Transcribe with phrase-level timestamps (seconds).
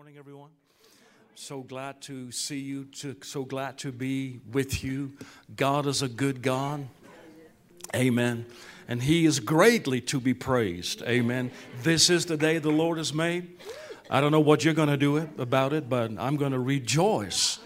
[0.00, 0.48] morning, everyone.
[1.34, 5.12] So glad to see you, to, so glad to be with you.
[5.54, 6.88] God is a good God.
[7.94, 8.46] Amen.
[8.88, 11.02] And He is greatly to be praised.
[11.02, 11.50] Amen.
[11.82, 13.58] This is the day the Lord has made.
[14.08, 17.58] I don't know what you're going to do about it, but I'm going to rejoice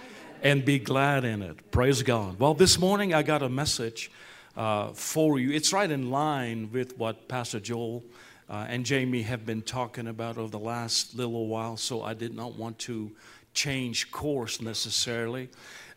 [0.43, 1.71] and be glad in it.
[1.71, 2.41] Praise God.
[2.41, 4.11] Well, this morning I got a message
[4.57, 5.53] uh, for you.
[5.53, 8.03] It's right in line with what Pastor Joel
[8.49, 12.35] uh, and Jamie have been talking about over the last little while, so I did
[12.35, 13.11] not want to
[13.55, 15.49] change course necessarily.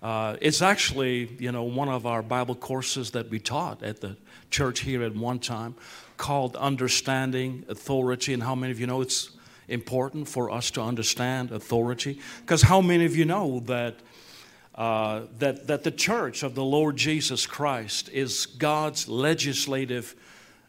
[0.02, 4.16] Uh, it's actually, you know, one of our Bible courses that we taught at the
[4.50, 5.76] church here at one time
[6.18, 8.34] called Understanding Authority.
[8.34, 9.32] And how many of you know it's
[9.68, 12.20] important for us to understand authority?
[12.42, 13.96] Because how many of you know that?
[14.76, 20.16] Uh, that, that the church of the Lord Jesus Christ is God's legislative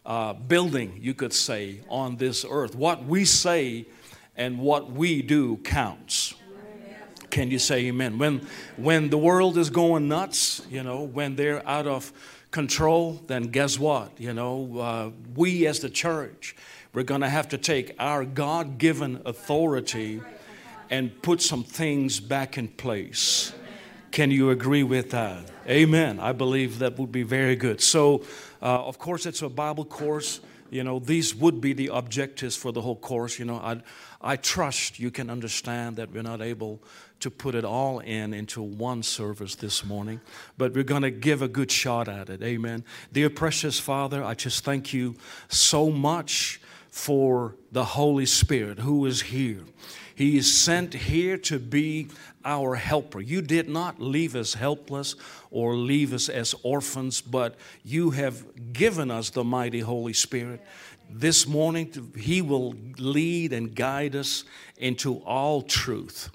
[0.09, 2.75] uh, building, you could say, on this earth.
[2.75, 3.87] What we say
[4.37, 6.35] and what we do counts.
[7.31, 8.17] Can you say amen?
[8.17, 8.47] When,
[8.79, 12.11] when the world is going nuts, you know, when they're out of
[12.51, 14.19] control, then guess what?
[14.19, 16.57] You know, uh, we as the church,
[16.95, 20.23] we're going to have to take our God given authority
[20.89, 23.53] and put some things back in place.
[24.11, 25.51] Can you agree with that?
[25.69, 26.19] Amen.
[26.19, 27.83] I believe that would be very good.
[27.83, 28.25] So,
[28.63, 30.41] uh, of course, it's a Bible course.
[30.71, 33.39] You know, these would be the objectives for the whole course.
[33.39, 33.81] You know, I,
[34.21, 36.83] I trust you can understand that we're not able
[37.21, 40.21] to put it all in into one service this morning,
[40.57, 42.43] but we're going to give a good shot at it.
[42.43, 42.85] Amen.
[43.13, 45.17] Dear precious Father, I just thank you
[45.49, 46.61] so much
[46.99, 49.63] for the Holy Spirit who is here.
[50.17, 52.09] He is sent here to be
[52.45, 53.21] our helper.
[53.21, 55.15] You did not leave us helpless
[55.53, 57.55] or leave us as orphans, but
[57.85, 60.61] you have given us the mighty Holy Spirit.
[61.09, 64.43] This morning, He will lead and guide us
[64.77, 66.31] into all truth.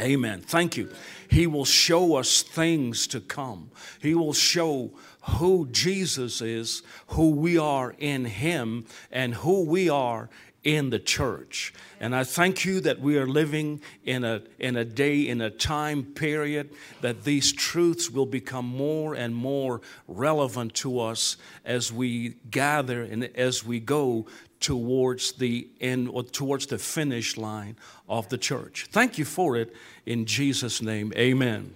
[0.00, 0.40] Amen.
[0.40, 0.88] Thank you.
[1.28, 3.70] He will show us things to come.
[4.00, 4.92] He will show
[5.26, 10.28] who Jesus is, who we are in Him, and who we are
[10.64, 11.72] in the church.
[12.00, 15.50] And I thank you that we are living in a, in a day, in a
[15.50, 16.70] time period,
[17.02, 23.24] that these truths will become more and more relevant to us as we gather and
[23.36, 24.26] as we go
[24.60, 27.76] towards the end or towards the finish line
[28.08, 28.88] of the church.
[28.90, 29.74] Thank you for it
[30.06, 31.12] in Jesus' name.
[31.14, 31.74] Amen.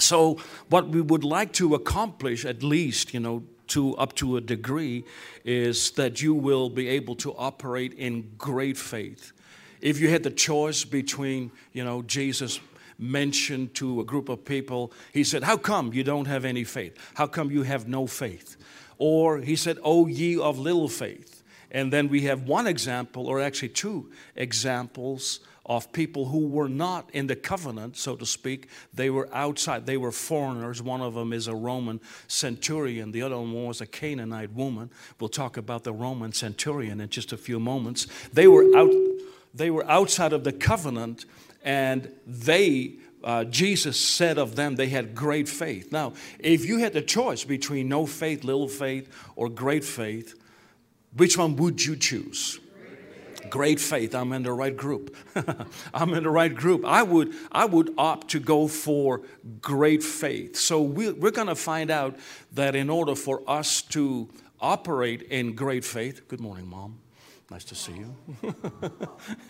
[0.00, 0.38] So,
[0.68, 5.04] what we would like to accomplish, at least, you know, to up to a degree,
[5.44, 9.32] is that you will be able to operate in great faith.
[9.80, 12.60] If you had the choice between, you know, Jesus
[12.98, 16.96] mentioned to a group of people, he said, How come you don't have any faith?
[17.14, 18.56] How come you have no faith?
[18.98, 21.42] Or he said, O ye of little faith.
[21.70, 27.10] And then we have one example, or actually two examples, of people who were not
[27.12, 28.68] in the covenant, so to speak.
[28.92, 30.82] They were outside, they were foreigners.
[30.82, 34.90] One of them is a Roman centurion, the other one was a Canaanite woman.
[35.18, 38.06] We'll talk about the Roman centurion in just a few moments.
[38.32, 38.92] They were, out,
[39.54, 41.24] they were outside of the covenant,
[41.62, 45.92] and they uh, Jesus said of them they had great faith.
[45.92, 50.34] Now, if you had the choice between no faith, little faith, or great faith,
[51.16, 52.58] which one would you choose?
[53.50, 54.14] Great faith.
[54.14, 55.14] I'm in the right group.
[55.94, 56.84] I'm in the right group.
[56.84, 59.22] I would, I would opt to go for
[59.60, 60.56] great faith.
[60.56, 62.16] So we, we're going to find out
[62.52, 64.28] that in order for us to
[64.60, 66.98] operate in great faith, good morning, Mom.
[67.50, 68.54] Nice to see you.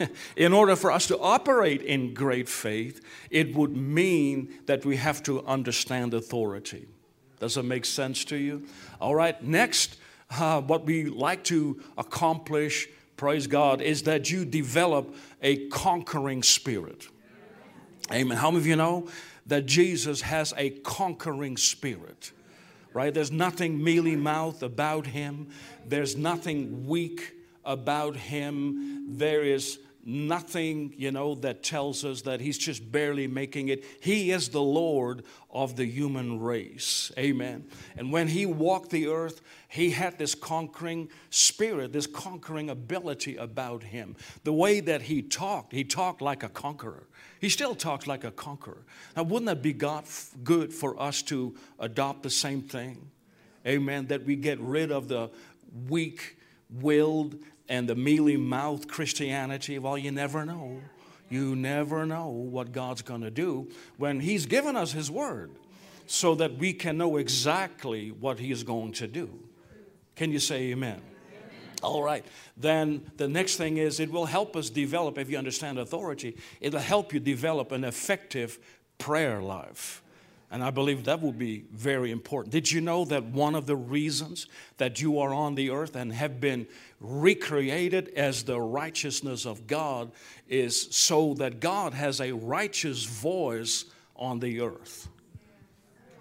[0.36, 5.22] in order for us to operate in great faith, it would mean that we have
[5.24, 6.88] to understand authority.
[7.40, 8.66] Does it make sense to you?
[9.00, 9.98] All right, next
[10.38, 12.88] uh, what we like to accomplish,
[13.20, 17.06] praise God, is that you develop a conquering spirit.
[18.10, 18.38] Amen.
[18.38, 19.08] How many of you know
[19.44, 22.32] that Jesus has a conquering spirit?
[22.94, 23.12] Right?
[23.12, 25.48] There's nothing mealy mouthed about him,
[25.86, 29.18] there's nothing weak about him.
[29.18, 33.84] There is nothing, you know, that tells us that he's just barely making it.
[34.00, 37.12] He is the Lord of the human race.
[37.18, 37.66] Amen.
[37.96, 43.82] And when he walked the earth, he had this conquering spirit, this conquering ability about
[43.82, 44.16] him.
[44.44, 47.06] The way that he talked, he talked like a conqueror.
[47.40, 48.84] He still talks like a conqueror.
[49.16, 50.04] Now, wouldn't that be God
[50.42, 53.10] good for us to adopt the same thing?
[53.66, 54.06] Amen.
[54.06, 55.30] That we get rid of the
[55.88, 56.36] weak
[56.70, 57.36] willed
[57.70, 59.78] and the mealy mouthed Christianity.
[59.78, 60.82] Well, you never know.
[61.30, 65.52] You never know what God's going to do when He's given us His Word
[66.06, 69.30] so that we can know exactly what He is going to do.
[70.16, 71.00] Can you say amen?
[71.82, 72.26] All right.
[72.56, 76.80] Then the next thing is it will help us develop, if you understand authority, it'll
[76.80, 78.58] help you develop an effective
[78.98, 80.02] prayer life.
[80.52, 82.52] And I believe that will be very important.
[82.52, 84.48] Did you know that one of the reasons
[84.78, 86.66] that you are on the earth and have been
[86.98, 90.10] recreated as the righteousness of God
[90.48, 93.84] is so that God has a righteous voice
[94.16, 95.08] on the earth?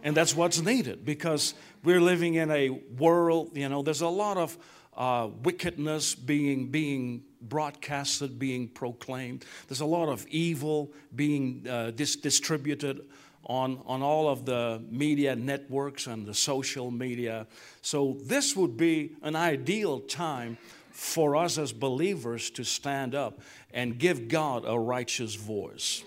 [0.03, 4.37] And that's what's needed because we're living in a world, you know, there's a lot
[4.37, 4.57] of
[4.95, 9.45] uh, wickedness being, being broadcasted, being proclaimed.
[9.67, 13.01] There's a lot of evil being uh, dis- distributed
[13.49, 17.47] on, on all of the media networks and the social media.
[17.81, 20.59] So, this would be an ideal time
[20.91, 23.39] for us as believers to stand up
[23.73, 26.03] and give God a righteous voice.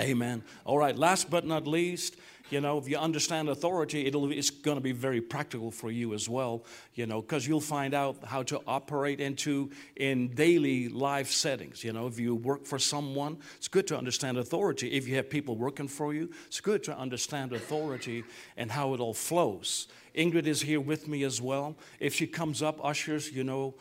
[0.00, 0.42] Amen.
[0.64, 2.16] All right, last but not least,
[2.50, 6.14] you know, if you understand authority, it'll, it's going to be very practical for you
[6.14, 6.64] as well,
[6.94, 11.84] you know, because you'll find out how to operate into in daily life settings.
[11.84, 14.92] You know, if you work for someone, it's good to understand authority.
[14.92, 18.24] If you have people working for you, it's good to understand authority
[18.56, 19.88] and how it all flows.
[20.14, 21.76] Ingrid is here with me as well.
[22.00, 23.74] If she comes up, ushers, you know,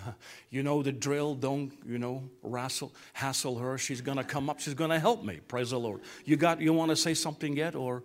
[0.50, 1.34] you know the drill.
[1.34, 3.78] Don't you know, wrestle, hassle her.
[3.78, 4.60] She's to come up.
[4.60, 5.40] She's to help me.
[5.48, 6.00] Praise the Lord.
[6.24, 6.60] You got?
[6.60, 8.02] You want to say something yet, or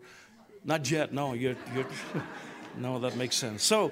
[0.63, 1.13] not yet?
[1.13, 1.55] No, you're.
[1.75, 1.87] you're
[2.77, 3.63] no, that makes sense.
[3.63, 3.91] So.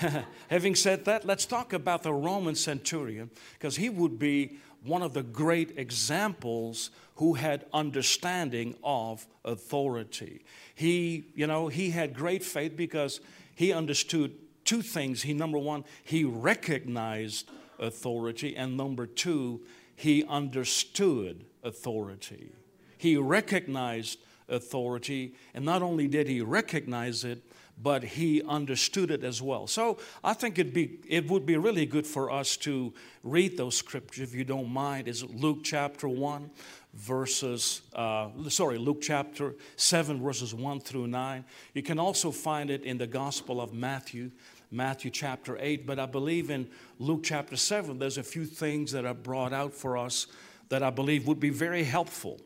[0.50, 5.14] Having said that, let's talk about the Roman centurion because he would be one of
[5.14, 10.44] the great examples who had understanding of authority.
[10.74, 13.20] He, you know, he had great faith because
[13.54, 14.32] he understood
[14.64, 15.22] two things.
[15.22, 19.62] He number one, he recognized authority, and number two,
[19.94, 22.52] he understood authority.
[22.98, 24.18] He recognized
[24.48, 27.42] authority, and not only did he recognize it,
[27.80, 29.66] but he understood it as well.
[29.66, 32.92] So I think it'd be, it would be really good for us to
[33.22, 35.08] read those scriptures, if you don't mind.
[35.08, 36.50] Is Luke chapter 1,
[36.94, 41.44] verses, uh, sorry, Luke chapter 7, verses 1 through 9.
[41.74, 44.30] You can also find it in the Gospel of Matthew,
[44.70, 45.86] Matthew chapter 8.
[45.86, 46.68] But I believe in
[46.98, 50.26] Luke chapter 7, there's a few things that are brought out for us
[50.70, 52.40] that I believe would be very helpful.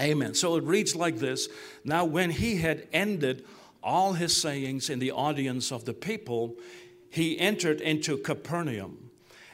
[0.00, 0.34] Amen.
[0.34, 1.48] So it reads like this
[1.84, 3.44] Now, when he had ended
[3.84, 6.56] all his sayings in the audience of the people,
[7.10, 9.10] he entered into Capernaum.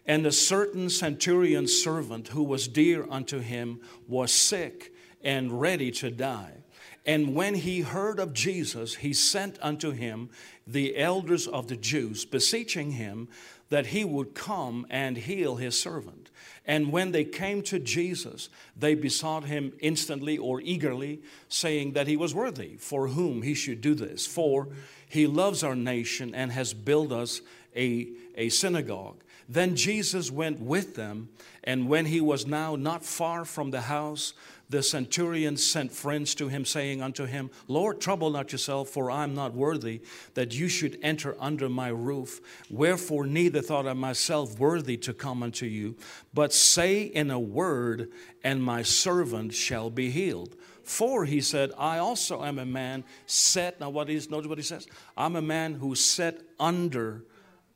[0.07, 6.11] And a certain centurion servant who was dear unto him was sick and ready to
[6.11, 6.65] die.
[7.05, 10.31] And when he heard of Jesus, he sent unto him
[10.67, 13.29] the elders of the Jews, beseeching him
[13.69, 16.30] that he would come and heal his servant.
[16.67, 22.17] And when they came to Jesus, they besought him instantly or eagerly, saying that he
[22.17, 24.27] was worthy for whom he should do this.
[24.27, 24.69] For
[25.09, 27.41] he loves our nation and has built us
[27.75, 29.17] a, a synagogue.
[29.49, 31.29] Then Jesus went with them,
[31.65, 34.33] and when he was now not far from the house,
[34.71, 39.25] the centurion sent friends to him, saying unto him, Lord, trouble not yourself, for I
[39.25, 40.01] am not worthy
[40.35, 42.41] that you should enter under my roof.
[42.71, 45.97] Wherefore, neither thought I myself worthy to come unto you,
[46.33, 48.13] but say in a word,
[48.45, 50.55] and my servant shall be healed.
[50.85, 53.81] For he said, I also am a man set.
[53.81, 54.87] Now, what is, notice what he says?
[55.17, 57.25] I'm a man who's set under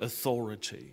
[0.00, 0.92] authority.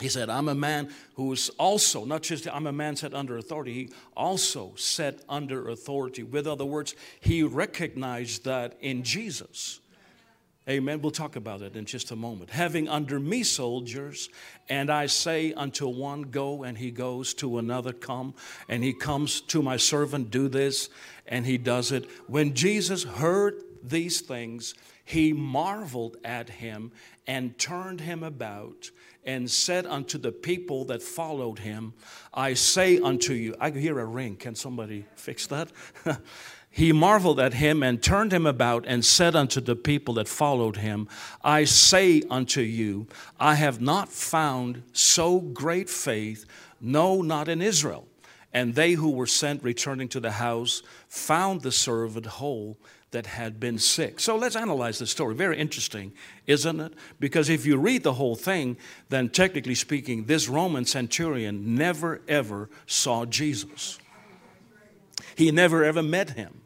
[0.00, 3.36] He said, I'm a man who is also, not just I'm a man set under
[3.36, 6.22] authority, he also set under authority.
[6.22, 9.80] With other words, he recognized that in Jesus.
[10.68, 11.00] Amen.
[11.00, 12.50] We'll talk about it in just a moment.
[12.50, 14.28] Having under me soldiers,
[14.68, 18.34] and I say unto one, Go, and he goes, to another, Come,
[18.68, 20.90] and he comes to my servant, Do this,
[21.26, 22.06] and he does it.
[22.26, 24.74] When Jesus heard these things,
[25.08, 26.92] he marveled at him
[27.26, 28.90] and turned him about
[29.24, 31.94] and said unto the people that followed him,
[32.34, 34.36] I say unto you, I hear a ring.
[34.36, 35.72] Can somebody fix that?
[36.70, 40.76] he marveled at him and turned him about and said unto the people that followed
[40.76, 41.08] him,
[41.42, 43.06] I say unto you,
[43.40, 46.44] I have not found so great faith,
[46.82, 48.06] no, not in Israel.
[48.52, 52.76] And they who were sent returning to the house found the servant whole
[53.10, 54.20] that had been sick.
[54.20, 55.34] So let's analyze the story.
[55.34, 56.12] Very interesting,
[56.46, 56.92] isn't it?
[57.18, 58.76] Because if you read the whole thing,
[59.08, 63.98] then technically speaking, this Roman centurion never ever saw Jesus.
[65.36, 66.60] He never ever met him.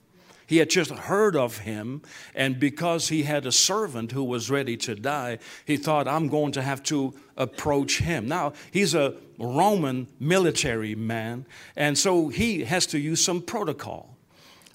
[0.47, 2.03] He had just heard of him,
[2.35, 6.53] and because he had a servant who was ready to die, he thought, I'm going
[6.53, 8.29] to have to approach him.
[8.29, 14.12] Now, he's a Roman military man, and so he has to use some protocol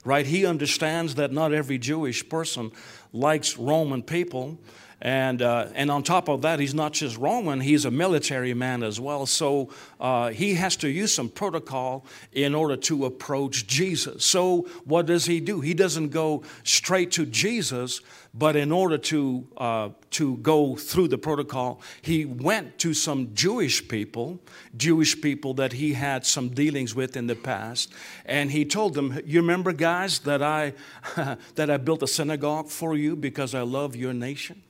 [0.08, 0.26] right?
[0.26, 2.72] He understands that not every Jewish person
[3.12, 4.58] likes Roman people.
[5.02, 8.84] And, uh, and on top of that, he's not just Roman, he's a military man
[8.84, 9.26] as well.
[9.26, 14.26] So uh, he has to use some protocol in order to approach Jesus.
[14.26, 15.60] So what does he do?
[15.60, 18.02] He doesn't go straight to Jesus,
[18.38, 23.88] but in order to, uh, to go through the protocol, he went to some Jewish
[23.88, 24.40] people,
[24.76, 27.92] Jewish people that he had some dealings with in the past,
[28.26, 30.74] and he told them, "You remember, guys, that I
[31.56, 34.62] that I built a synagogue for you because I love your nation."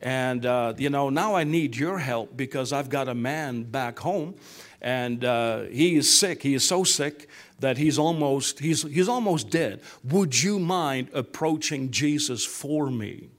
[0.00, 3.98] And, uh, you know, now I need your help because I've got a man back
[3.98, 4.36] home
[4.80, 6.42] and uh, he is sick.
[6.42, 7.28] He is so sick
[7.58, 9.80] that he's almost, he's, he's almost dead.
[10.04, 13.30] Would you mind approaching Jesus for me?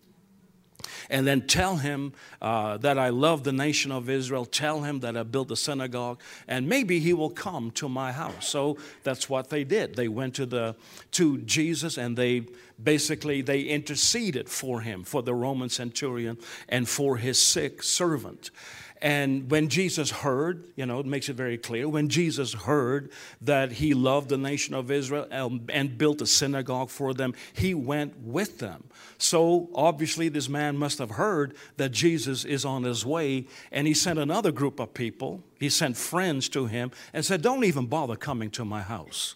[1.10, 4.46] And then tell him uh, that I love the nation of Israel.
[4.46, 8.48] Tell him that I built a synagogue, and maybe he will come to my house.
[8.48, 9.96] So that's what they did.
[9.96, 10.76] They went to the
[11.12, 12.46] to Jesus, and they
[12.82, 18.52] basically they interceded for him, for the Roman centurion, and for his sick servant.
[19.02, 23.72] And when Jesus heard, you know, it makes it very clear, when Jesus heard that
[23.74, 28.60] he loved the nation of Israel and built a synagogue for them, he went with
[28.60, 28.84] them.
[29.18, 33.94] So obviously, this man must have heard that Jesus is on his way, and he
[33.94, 35.44] sent another group of people.
[35.60, 39.36] He sent friends to him and said, Don't even bother coming to my house.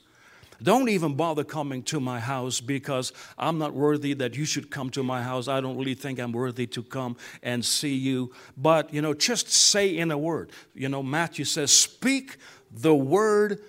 [0.64, 4.90] Don't even bother coming to my house because I'm not worthy that you should come
[4.92, 5.50] to my house.
[5.50, 8.32] I don't really think I'm worthy to come and see you.
[8.56, 10.52] But, you know, just say in a word.
[10.74, 12.38] You know, Matthew says, Speak
[12.72, 13.60] the word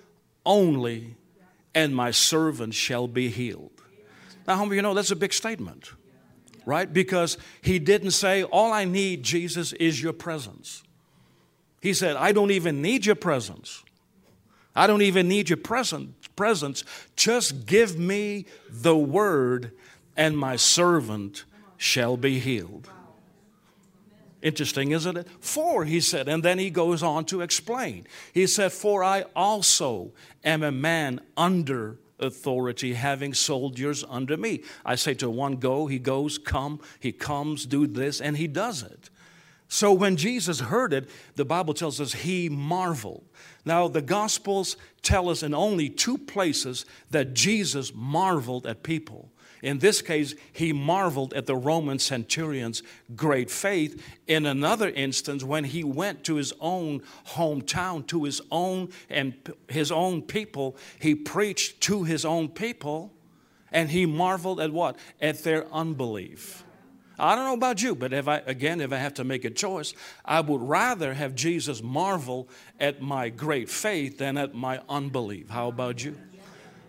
[0.47, 1.17] only,
[1.75, 3.73] and my servant shall be healed.
[4.47, 5.91] Now, how you know that's a big statement?
[6.65, 6.91] Right?
[6.91, 10.85] Because he didn't say, All I need, Jesus, is your presence.
[11.81, 13.83] He said, I don't even need your presence.
[14.77, 16.85] I don't even need your presence presence.
[17.17, 19.73] Just give me the word,
[20.17, 21.45] and my servant
[21.77, 22.91] shall be healed.
[24.43, 25.27] Interesting, isn't it?
[25.41, 28.07] For, he said, and then he goes on to explain.
[28.35, 30.13] He said, For I also
[30.45, 34.63] am a man under authority, having soldiers under me.
[34.85, 38.83] I say to one, Go, he goes, come, he comes, do this, and he does
[38.83, 39.09] it.
[39.69, 43.25] So when Jesus heard it, the Bible tells us he marveled.
[43.65, 49.31] Now, the Gospels tell us in only two places that Jesus marveled at people.
[49.63, 52.83] In this case, he marveled at the Roman centurion's
[53.17, 54.01] great faith.
[54.27, 59.35] In another instance, when he went to his own hometown, to his own and
[59.69, 63.11] his own people, he preached to his own people,
[63.73, 64.97] and he marveled at what?
[65.19, 66.64] At their unbelief.
[67.19, 69.51] I don't know about you, but if I, again, if I have to make a
[69.51, 69.95] choice,
[70.25, 72.49] I would rather have Jesus marvel
[72.81, 75.49] at my great faith than at my unbelief.
[75.49, 76.17] How about you?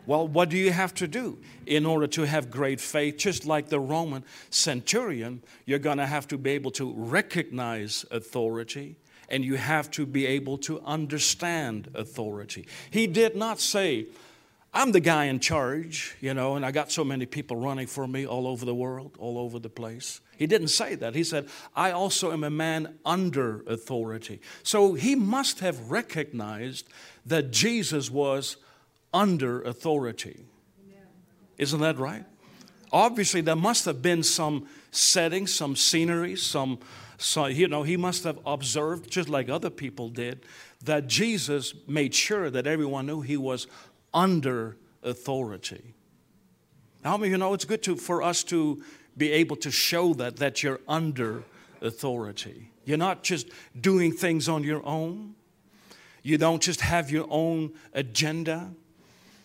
[0.07, 3.17] Well, what do you have to do in order to have great faith?
[3.17, 8.97] Just like the Roman centurion, you're going to have to be able to recognize authority
[9.29, 12.67] and you have to be able to understand authority.
[12.91, 14.07] He did not say,
[14.75, 18.05] I'm the guy in charge, you know, and I got so many people running for
[18.05, 20.19] me all over the world, all over the place.
[20.35, 21.15] He didn't say that.
[21.15, 24.41] He said, I also am a man under authority.
[24.63, 26.89] So he must have recognized
[27.25, 28.57] that Jesus was
[29.13, 30.43] under authority.
[31.57, 32.25] Isn't that right?
[32.91, 36.79] Obviously, there must have been some setting, some scenery, some,
[37.17, 40.41] some, you know, he must have observed, just like other people did,
[40.83, 43.67] that Jesus made sure that everyone knew he was
[44.15, 45.93] under authority.
[47.03, 48.81] How many of you know it's good to, for us to
[49.15, 51.43] be able to show that, that you're under
[51.81, 52.71] authority?
[52.85, 55.35] You're not just doing things on your own.
[56.23, 58.71] You don't just have your own agenda.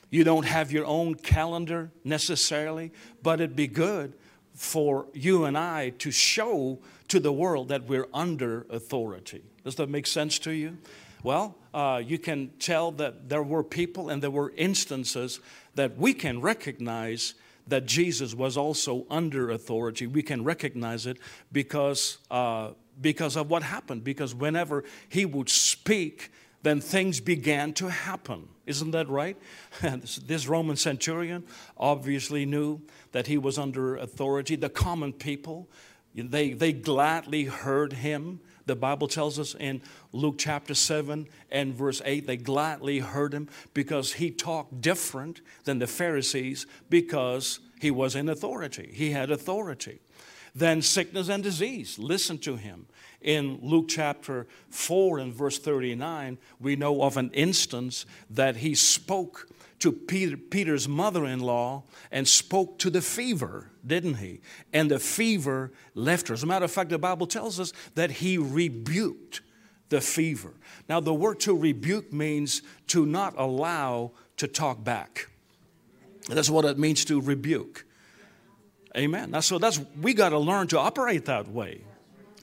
[0.09, 4.15] You don't have your own calendar necessarily, but it'd be good
[4.55, 9.43] for you and I to show to the world that we're under authority.
[9.65, 10.79] Does that make sense to you?
[11.23, 15.41] Well, uh, you can tell that there were people and there were instances
[15.75, 17.35] that we can recognize
[17.67, 20.07] that Jesus was also under authority.
[20.07, 21.19] We can recognize it
[21.53, 24.03] because, uh, because of what happened.
[24.03, 26.31] Because whenever he would speak,
[26.63, 28.49] then things began to happen.
[28.67, 29.37] Isn't that right?
[29.83, 31.45] this Roman centurion
[31.77, 32.81] obviously knew
[33.13, 34.57] that he was under authority.
[34.57, 35.69] The common people,
[36.15, 38.41] they, they gladly heard him.
[38.71, 43.49] The Bible tells us in Luke chapter 7 and verse 8, they gladly heard him
[43.75, 48.89] because he talked different than the Pharisees because he was in authority.
[48.95, 49.99] He had authority.
[50.55, 51.99] than sickness and disease.
[51.99, 52.87] Listen to him.
[53.21, 59.49] In Luke chapter 4 and verse 39, we know of an instance that he spoke
[59.81, 64.41] to Peter, Peter's mother in law and spoke to the fever, didn't he?
[64.73, 66.35] And the fever left her.
[66.35, 69.41] As a matter of fact, the Bible tells us that he rebuked
[69.89, 70.53] the fever.
[70.89, 75.29] Now, the word to rebuke means to not allow to talk back.
[76.29, 77.85] That's what it means to rebuke.
[78.97, 79.31] Amen.
[79.31, 81.83] That's, so that's we got to learn to operate that way,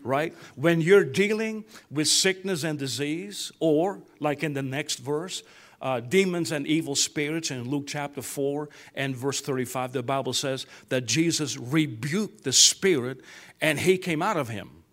[0.02, 0.34] right?
[0.56, 5.44] When you're dealing with sickness and disease, or like in the next verse,
[5.82, 10.66] uh, demons and evil spirits in Luke chapter 4 and verse 35, the Bible says
[10.90, 13.22] that Jesus rebuked the spirit
[13.62, 14.84] and he came out of him.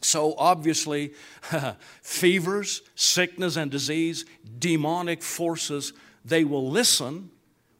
[0.00, 1.12] So, obviously,
[2.02, 4.24] fevers, sickness, and disease,
[4.58, 5.92] demonic forces,
[6.24, 7.30] they will listen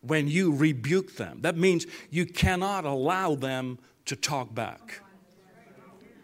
[0.01, 1.43] when you rebuke them.
[1.43, 5.01] That means you cannot allow them to talk back.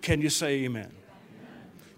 [0.02, 0.92] Can you say amen?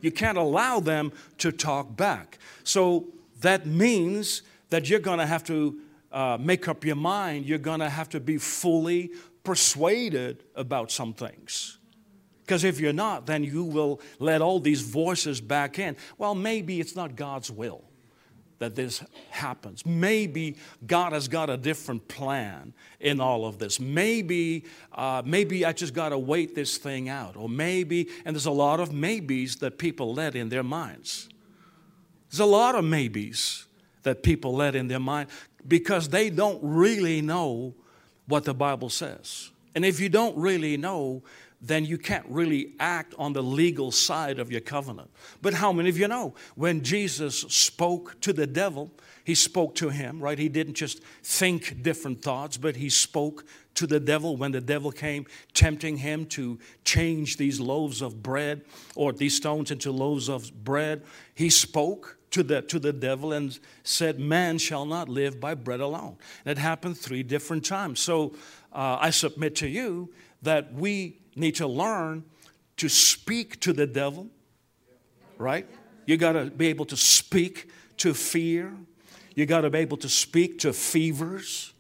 [0.01, 2.39] You can't allow them to talk back.
[2.65, 3.09] So,
[3.47, 5.81] that means that you're going to have to
[6.13, 7.47] uh, make up your mind.
[7.47, 9.11] You're going to have to be fully
[9.45, 11.79] persuaded about some things.
[12.45, 15.97] Because if you're not, then you will let all these voices back in.
[16.17, 17.83] Well, maybe it's not God's will
[18.59, 19.85] that this happens.
[19.85, 23.79] Maybe God has got a different plan in all of this.
[23.79, 27.37] Maybe, uh, maybe I just got to wait this thing out.
[27.37, 31.29] Or maybe, and there's a lot of maybes that people let in their minds.
[32.31, 33.67] There's a lot of maybes
[34.03, 35.29] that people let in their mind
[35.67, 37.75] because they don't really know
[38.27, 39.51] what the Bible says.
[39.75, 41.23] And if you don't really know,
[41.61, 45.11] then you can't really act on the legal side of your covenant.
[45.43, 48.91] But how many of you know when Jesus spoke to the devil,
[49.25, 50.39] he spoke to him, right?
[50.39, 54.93] He didn't just think different thoughts, but he spoke to the devil when the devil
[54.93, 58.63] came, tempting him to change these loaves of bread
[58.95, 61.03] or these stones into loaves of bread.
[61.35, 65.81] He spoke to the, to the devil and said, Man shall not live by bread
[65.81, 66.17] alone.
[66.45, 68.01] And it happened three different times.
[68.01, 68.35] So
[68.73, 72.25] uh, I submit to you that we need to learn
[72.77, 74.29] to speak to the devil,
[75.39, 75.67] right?
[76.07, 78.73] You got to be able to speak to fear.
[79.35, 81.73] You got to be able to speak to fevers,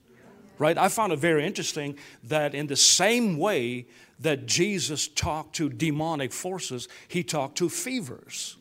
[0.59, 0.76] right?
[0.76, 3.87] I found it very interesting that in the same way
[4.20, 8.57] that Jesus talked to demonic forces, he talked to fevers.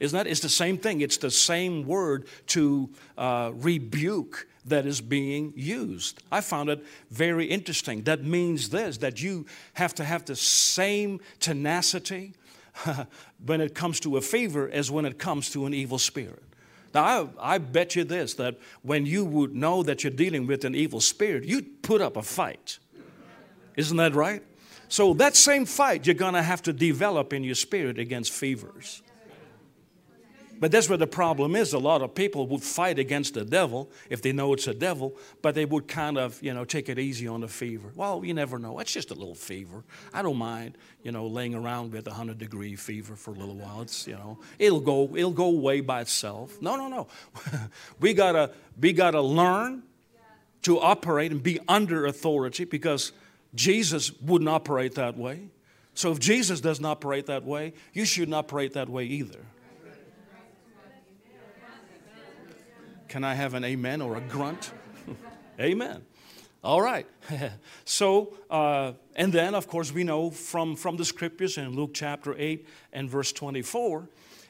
[0.00, 0.26] Isn't that?
[0.26, 1.00] It's the same thing.
[1.00, 6.22] It's the same word to uh, rebuke that is being used.
[6.30, 8.02] I found it very interesting.
[8.02, 12.34] That means this that you have to have the same tenacity
[13.44, 16.42] when it comes to a fever as when it comes to an evil spirit.
[16.94, 20.64] Now, I, I bet you this that when you would know that you're dealing with
[20.64, 22.78] an evil spirit, you'd put up a fight.
[23.76, 24.42] Isn't that right?
[24.88, 29.02] So, that same fight you're going to have to develop in your spirit against fevers.
[30.60, 31.72] But that's where the problem is.
[31.72, 35.16] A lot of people would fight against the devil if they know it's a devil,
[35.40, 37.92] but they would kind of, you know, take it easy on the fever.
[37.94, 38.78] Well, you never know.
[38.80, 39.84] It's just a little fever.
[40.12, 43.54] I don't mind, you know, laying around with a hundred degree fever for a little
[43.54, 43.82] while.
[43.82, 46.60] It's, you know, it'll go, it'll go away by itself.
[46.60, 47.06] No, no, no.
[48.00, 49.84] we gotta, we gotta learn
[50.62, 53.12] to operate and be under authority because
[53.54, 55.48] Jesus wouldn't operate that way.
[55.94, 59.40] So if Jesus doesn't operate that way, you shouldn't operate that way either.
[63.08, 64.72] Can I have an amen or a grunt?
[65.60, 66.02] amen.
[66.62, 67.06] All right.
[67.84, 72.34] so, uh, and then, of course, we know from, from the scriptures in Luke chapter
[72.36, 74.08] 8 and verse 24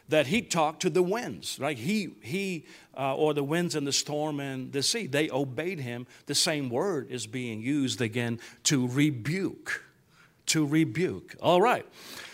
[0.09, 1.79] that he talked to the winds, right?
[1.79, 2.65] He, he
[2.97, 6.07] uh, or the winds and the storm and the sea, they obeyed him.
[6.27, 9.85] The same word is being used again to rebuke.
[10.47, 11.37] To rebuke.
[11.41, 11.87] All right.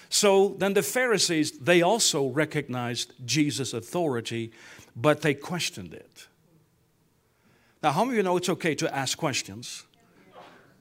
[0.08, 4.52] So then the Pharisees, they also recognized Jesus' authority
[4.96, 6.28] but they questioned it.
[7.82, 9.84] Now, how many of you know it's okay to ask questions,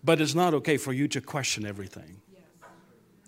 [0.03, 2.21] but it's not okay for you to question everything?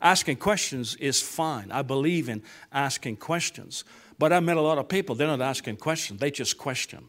[0.02, 1.71] Asking questions is fine.
[1.71, 3.84] I believe in asking questions.
[4.19, 7.06] But I met a lot of people, they're not asking questions, they just question.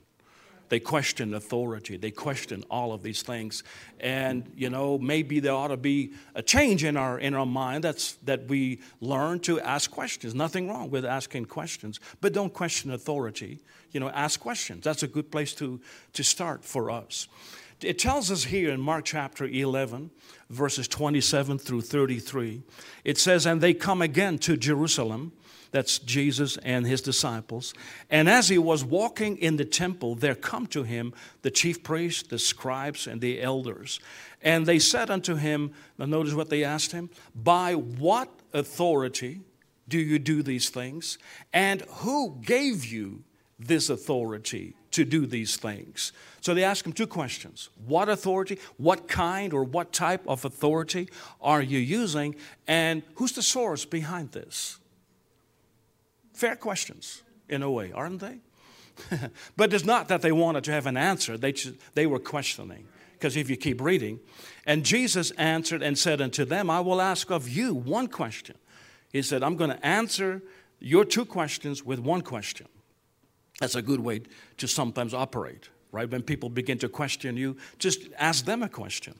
[0.68, 1.96] They question authority.
[1.96, 3.62] They question all of these things.
[4.00, 7.84] And, you know, maybe there ought to be a change in our, in our mind
[7.84, 10.34] that's, that we learn to ask questions.
[10.34, 13.60] Nothing wrong with asking questions, but don't question authority.
[13.92, 14.84] You know, ask questions.
[14.84, 15.80] That's a good place to,
[16.14, 17.28] to start for us.
[17.82, 20.10] It tells us here in Mark chapter 11,
[20.48, 22.62] verses 27 through 33,
[23.04, 25.32] it says, And they come again to Jerusalem
[25.76, 27.74] That's Jesus and his disciples.
[28.08, 31.12] And as he was walking in the temple, there come to him
[31.42, 34.00] the chief priests, the scribes, and the elders.
[34.40, 39.42] And they said unto him, now notice what they asked him, By what authority
[39.86, 41.18] do you do these things?
[41.52, 43.24] And who gave you
[43.58, 46.12] this authority to do these things?
[46.40, 51.10] So they ask him two questions What authority, what kind or what type of authority
[51.38, 52.34] are you using?
[52.66, 54.78] And who's the source behind this?
[56.36, 58.40] Fair questions, in a way, aren't they?
[59.56, 61.54] but it's not that they wanted to have an answer, they,
[61.94, 62.86] they were questioning.
[63.14, 64.20] Because if you keep reading,
[64.66, 68.56] and Jesus answered and said unto them, I will ask of you one question.
[69.14, 70.42] He said, I'm going to answer
[70.78, 72.68] your two questions with one question.
[73.58, 74.20] That's a good way
[74.58, 76.10] to sometimes operate, right?
[76.10, 79.14] When people begin to question you, just ask them a question,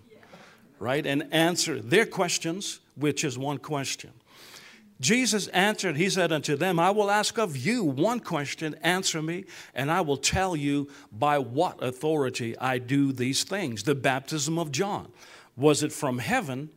[0.78, 1.06] right?
[1.06, 4.12] And answer their questions, which is one question.
[5.00, 9.44] Jesus answered, He said unto them, I will ask of you one question, answer me,
[9.74, 13.82] and I will tell you by what authority I do these things.
[13.82, 15.12] The baptism of John,
[15.56, 16.70] was it from heaven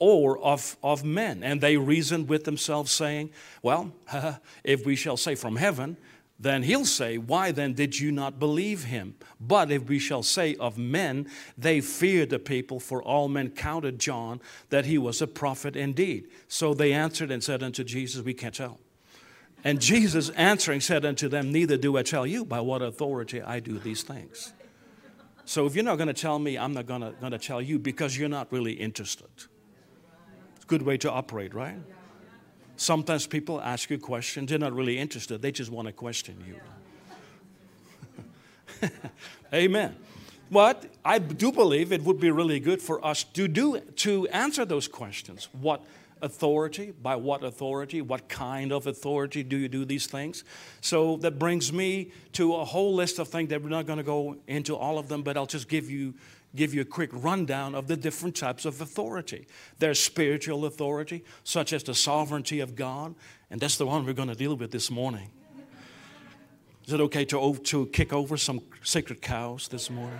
[0.00, 1.44] or of, of men?
[1.44, 3.30] And they reasoned with themselves, saying,
[3.62, 3.92] Well,
[4.64, 5.96] if we shall say from heaven,
[6.40, 9.14] then he'll say, Why then did you not believe him?
[9.38, 13.98] But if we shall say of men, they feared the people, for all men counted
[13.98, 16.28] John that he was a prophet indeed.
[16.48, 18.80] So they answered and said unto Jesus, We can't tell.
[19.62, 23.60] And Jesus answering said unto them, Neither do I tell you by what authority I
[23.60, 24.54] do these things.
[25.44, 28.16] So if you're not going to tell me, I'm not going to tell you because
[28.16, 29.28] you're not really interested.
[30.56, 31.76] It's a good way to operate, right?
[32.80, 36.42] Sometimes people ask you questions, they're not really interested, they just want to question
[38.80, 38.88] you.
[39.52, 39.94] Amen.
[40.50, 44.64] But I do believe it would be really good for us to do to answer
[44.64, 45.50] those questions.
[45.60, 45.84] What
[46.22, 46.94] authority?
[47.02, 48.00] By what authority?
[48.00, 50.42] What kind of authority do you do these things?
[50.80, 54.02] So that brings me to a whole list of things that we're not going to
[54.02, 56.14] go into all of them, but I'll just give you
[56.54, 59.46] give you a quick rundown of the different types of authority.
[59.78, 63.14] There's spiritual authority, such as the sovereignty of God,
[63.50, 65.30] and that's the one we're going to deal with this morning.
[66.86, 70.18] Is it okay to, to kick over some sacred cows this morning?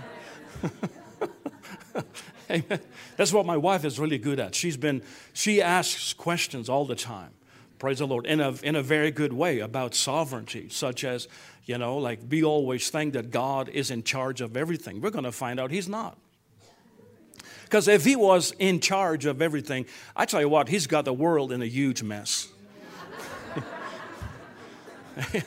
[2.51, 2.81] Amen.
[3.17, 4.55] That's what my wife is really good at.
[4.55, 7.31] She's been, she asks questions all the time.
[7.79, 8.27] Praise the Lord.
[8.27, 11.29] In a, in a very good way about sovereignty, such as,
[11.65, 15.01] you know, like we always think that God is in charge of everything.
[15.01, 16.19] We're going to find out He's not.
[17.65, 21.13] Because if He was in charge of everything, I tell you what, He's got the
[21.13, 22.49] world in a huge mess.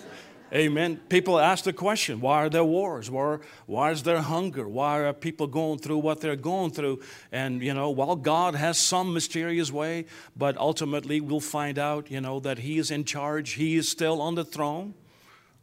[0.54, 0.98] Amen.
[1.10, 3.10] People ask the question why are there wars?
[3.10, 4.68] Why, why is there hunger?
[4.68, 7.02] Why are people going through what they're going through?
[7.32, 10.06] And, you know, well, God has some mysterious way,
[10.38, 14.22] but ultimately we'll find out, you know, that He is in charge, He is still
[14.22, 14.94] on the throne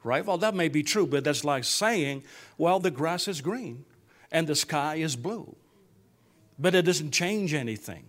[0.03, 0.25] right?
[0.25, 2.25] Well, that may be true, but that's like saying,
[2.59, 3.85] well, the grass is green
[4.31, 5.57] and the sky is blue.
[6.59, 8.05] But it doesn't change anything.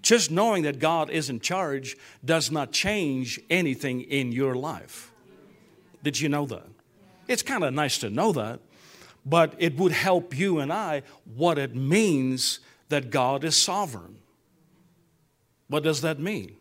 [0.00, 5.12] Just knowing that God is in charge does not change anything in your life.
[6.02, 6.66] Did you know that?
[7.26, 8.60] It's kind of nice to know that,
[9.26, 11.02] but it would help you and I
[11.34, 14.16] what it means that God is sovereign.
[15.68, 16.57] What does that mean?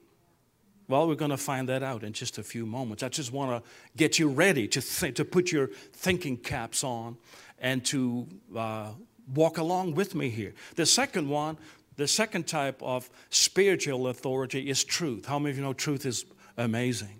[0.89, 3.03] Well, we're going to find that out in just a few moments.
[3.03, 7.17] I just want to get you ready to, th- to put your thinking caps on
[7.59, 8.91] and to uh,
[9.33, 10.53] walk along with me here.
[10.75, 11.57] The second one,
[11.97, 15.25] the second type of spiritual authority is truth.
[15.25, 17.19] How many of you know truth is amazing?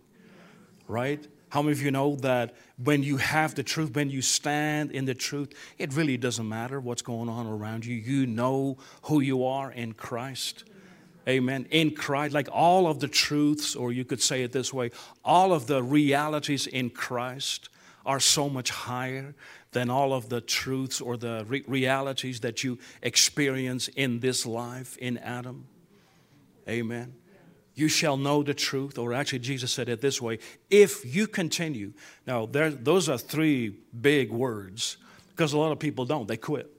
[0.88, 1.28] Right?
[1.50, 5.06] How many of you know that when you have the truth, when you stand in
[5.06, 7.96] the truth, it really doesn't matter what's going on around you?
[7.96, 10.64] You know who you are in Christ.
[11.28, 11.68] Amen.
[11.72, 14.92] In Christ, like all of the truths, or you could say it this way,
[15.26, 17.70] all of the realities in Christ
[18.06, 19.36] are so much higher
[19.72, 24.98] than all of the truths or the re- realities that you experience in this life
[24.98, 25.68] in Adam.
[26.70, 27.14] Amen.
[27.76, 31.94] You shall know the truth, or actually, Jesus said it this way if you continue.
[32.26, 34.98] Now, there, those are three big words
[35.30, 36.72] because a lot of people don't, they quit.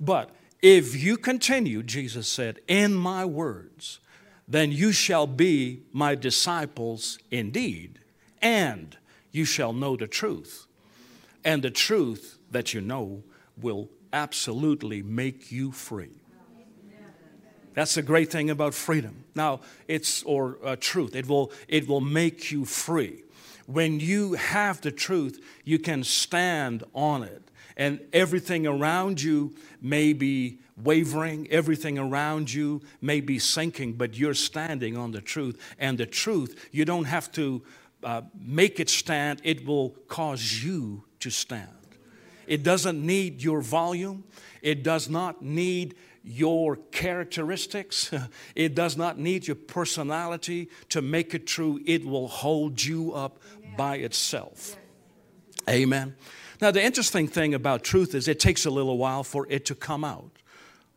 [0.00, 4.00] But if you continue, Jesus said, in my words,
[4.48, 7.98] then you shall be my disciples indeed,
[8.40, 8.96] and
[9.32, 10.66] you shall know the truth.
[11.44, 13.22] And the truth that you know
[13.60, 16.20] will absolutely make you free.
[17.74, 19.24] That's the great thing about freedom.
[19.34, 21.14] Now, it's or uh, truth.
[21.14, 23.22] It will it will make you free.
[23.66, 30.12] When you have the truth, you can stand on it And everything around you may
[30.12, 35.60] be wavering, everything around you may be sinking, but you're standing on the truth.
[35.78, 37.62] And the truth, you don't have to
[38.02, 41.68] uh, make it stand, it will cause you to stand.
[42.46, 44.24] It doesn't need your volume,
[44.62, 48.12] it does not need your characteristics,
[48.54, 51.80] it does not need your personality to make it true.
[51.86, 53.38] It will hold you up
[53.76, 54.76] by itself.
[55.68, 56.14] Amen.
[56.60, 59.74] Now, the interesting thing about truth is it takes a little while for it to
[59.74, 60.30] come out,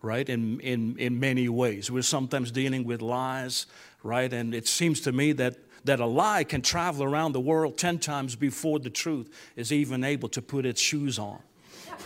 [0.02, 0.28] right?
[0.28, 1.92] In, in, in many ways.
[1.92, 3.66] We're sometimes dealing with lies,
[4.04, 4.32] right?
[4.32, 8.00] And it seems to me that, that a lie can travel around the world 10
[8.00, 11.40] times before the truth is even able to put its shoes on.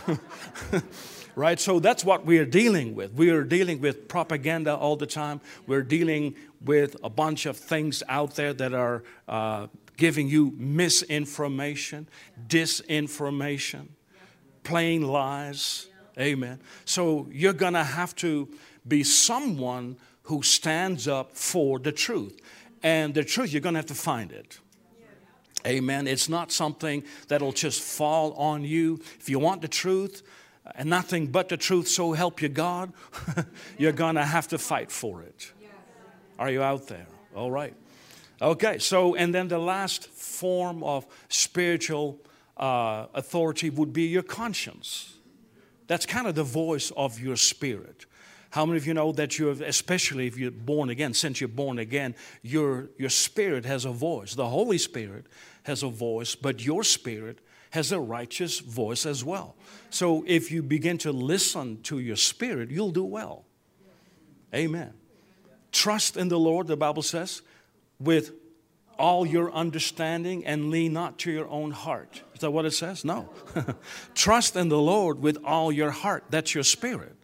[1.36, 1.58] right?
[1.58, 3.12] So that's what we are dealing with.
[3.14, 5.40] We are dealing with propaganda all the time.
[5.66, 12.08] We're dealing with a bunch of things out there that are uh, giving you misinformation,
[12.46, 13.88] disinformation,
[14.62, 15.88] plain lies.
[16.18, 16.60] Amen.
[16.84, 18.48] So you're going to have to
[18.86, 22.40] be someone who stands up for the truth.
[22.82, 24.58] And the truth, you're going to have to find it.
[25.66, 26.06] Amen.
[26.06, 29.00] It's not something that'll just fall on you.
[29.18, 30.22] If you want the truth
[30.74, 32.92] and nothing but the truth, so help you God,
[33.78, 35.52] you're going to have to fight for it.
[36.38, 37.06] Are you out there?
[37.34, 37.74] All right.
[38.44, 42.20] Okay, so, and then the last form of spiritual
[42.58, 45.14] uh, authority would be your conscience.
[45.86, 48.04] That's kind of the voice of your spirit.
[48.50, 51.48] How many of you know that you have, especially if you're born again, since you're
[51.48, 54.34] born again, your, your spirit has a voice.
[54.34, 55.24] The Holy Spirit
[55.62, 57.38] has a voice, but your spirit
[57.70, 59.56] has a righteous voice as well.
[59.88, 63.46] So if you begin to listen to your spirit, you'll do well.
[64.54, 64.92] Amen.
[65.72, 67.40] Trust in the Lord, the Bible says,
[68.04, 68.32] with
[68.98, 72.22] all your understanding and lean not to your own heart.
[72.34, 73.04] Is that what it says?
[73.04, 73.28] No.
[74.14, 76.24] Trust in the Lord with all your heart.
[76.30, 77.16] That's your spirit.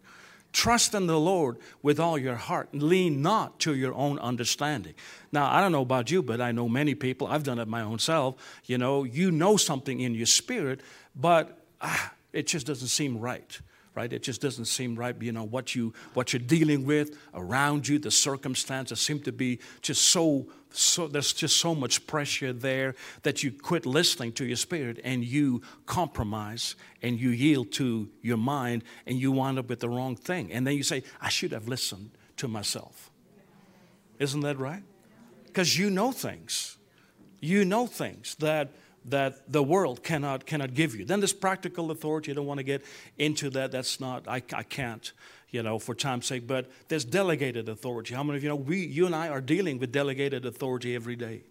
[0.52, 2.70] Trust in the Lord with all your heart.
[2.72, 4.94] Lean not to your own understanding.
[5.30, 7.82] Now, I don't know about you, but I know many people, I've done it my
[7.82, 8.34] own self.
[8.64, 10.80] You know, you know something in your spirit,
[11.14, 13.60] but ah, it just doesn't seem right
[14.00, 14.12] right?
[14.14, 15.14] It just doesn't seem right.
[15.20, 19.58] You know what you what you're dealing with around you, the circumstances seem to be
[19.82, 24.56] just so so there's just so much pressure there that you quit listening to your
[24.56, 29.80] spirit and you compromise and you yield to your mind and you wind up with
[29.80, 30.52] the wrong thing.
[30.52, 33.10] And then you say, I should have listened to myself.
[34.20, 34.84] Isn't that right?
[35.46, 36.78] Because you know things.
[37.40, 38.70] You know things that
[39.06, 41.04] that the world cannot, cannot give you.
[41.04, 42.32] Then there's practical authority.
[42.32, 42.82] I don't want to get
[43.18, 43.72] into that.
[43.72, 45.12] That's not, I, I can't,
[45.50, 46.46] you know, for time's sake.
[46.46, 48.14] But there's delegated authority.
[48.14, 51.16] How many of you know we, you and I are dealing with delegated authority every
[51.16, 51.42] day,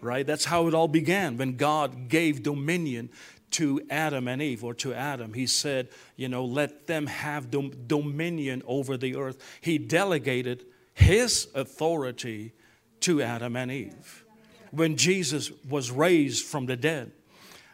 [0.00, 0.26] right?
[0.26, 3.10] That's how it all began when God gave dominion
[3.50, 5.32] to Adam and Eve, or to Adam.
[5.32, 9.42] He said, you know, let them have dom- dominion over the earth.
[9.62, 12.52] He delegated his authority
[13.00, 14.24] to Adam and Eve
[14.70, 17.12] when Jesus was raised from the dead,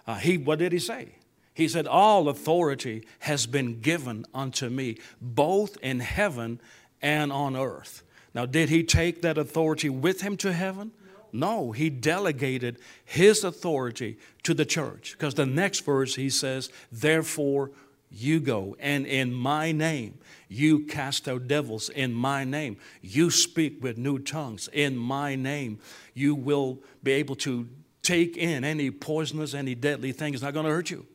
[0.06, 1.16] uh, he, what did he say?
[1.54, 6.60] He said, All authority has been given unto me, both in heaven
[7.00, 8.02] and on earth.
[8.34, 10.90] Now, did he take that authority with him to heaven?
[11.32, 15.12] No, he delegated his authority to the church.
[15.12, 17.70] Because the next verse he says, Therefore
[18.14, 21.88] you go, and in my name you cast out devils.
[21.88, 24.68] In my name you speak with new tongues.
[24.72, 25.80] In my name
[26.14, 27.68] you will be able to
[28.02, 30.34] take in any poisonous, any deadly thing.
[30.34, 31.06] It's not going to hurt you.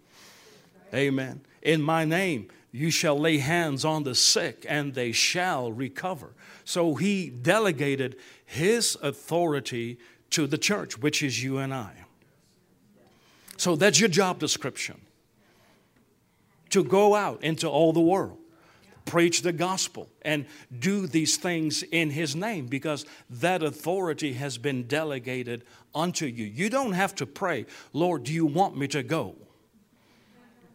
[0.94, 1.42] Amen.
[1.62, 6.34] In my name you shall lay hands on the sick and they shall recover.
[6.66, 10.00] So he delegated his authority
[10.32, 11.92] to the church, which is you and I.
[13.58, 15.02] So that's your job description
[16.72, 18.38] to go out into all the world,
[19.06, 20.46] preach the gospel, and
[20.78, 25.64] do these things in His name because that authority has been delegated
[25.96, 26.46] unto you.
[26.46, 29.36] You don't have to pray, Lord, do you want me to go?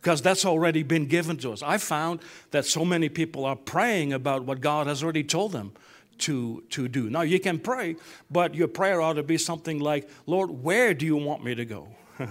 [0.01, 1.63] Because that's already been given to us.
[1.63, 5.73] I found that so many people are praying about what God has already told them
[6.19, 7.11] to, to do.
[7.11, 7.97] Now, you can pray,
[8.31, 11.65] but your prayer ought to be something like, Lord, where do you want me to
[11.65, 11.89] go?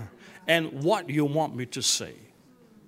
[0.47, 2.13] and what do you want me to say?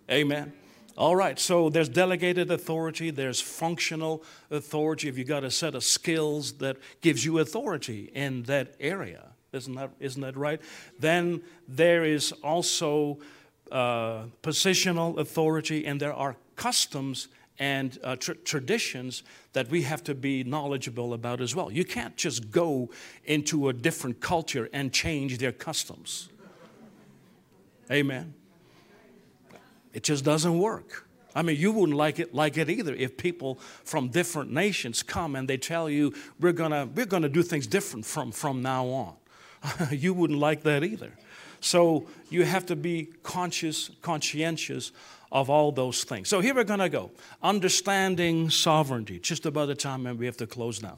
[0.09, 0.53] Amen.
[0.97, 5.09] All right, so there's delegated authority, there's functional authority.
[5.09, 9.75] If you've got a set of skills that gives you authority in that area, isn't
[9.75, 10.61] that, isn't that right?
[10.97, 13.19] Then there is also
[13.73, 17.27] uh, positional authority, and there are customs
[17.59, 21.69] and uh, tr- traditions that we have to be knowledgeable about as well.
[21.71, 22.89] You can't just go
[23.25, 26.29] into a different culture and change their customs.
[27.91, 28.33] Amen.
[29.95, 31.07] It just doesn't work.
[31.33, 35.35] I mean, you wouldn't like it like it either if people from different nations come
[35.35, 39.15] and they tell you we're gonna we're gonna do things different from from now on.
[39.91, 41.11] you wouldn't like that either.
[41.61, 44.91] So you have to be conscious, conscientious
[45.31, 46.29] of all those things.
[46.29, 47.11] So here we're to go.
[47.41, 49.19] Understanding sovereignty.
[49.19, 50.97] Just about the time and we have to close now.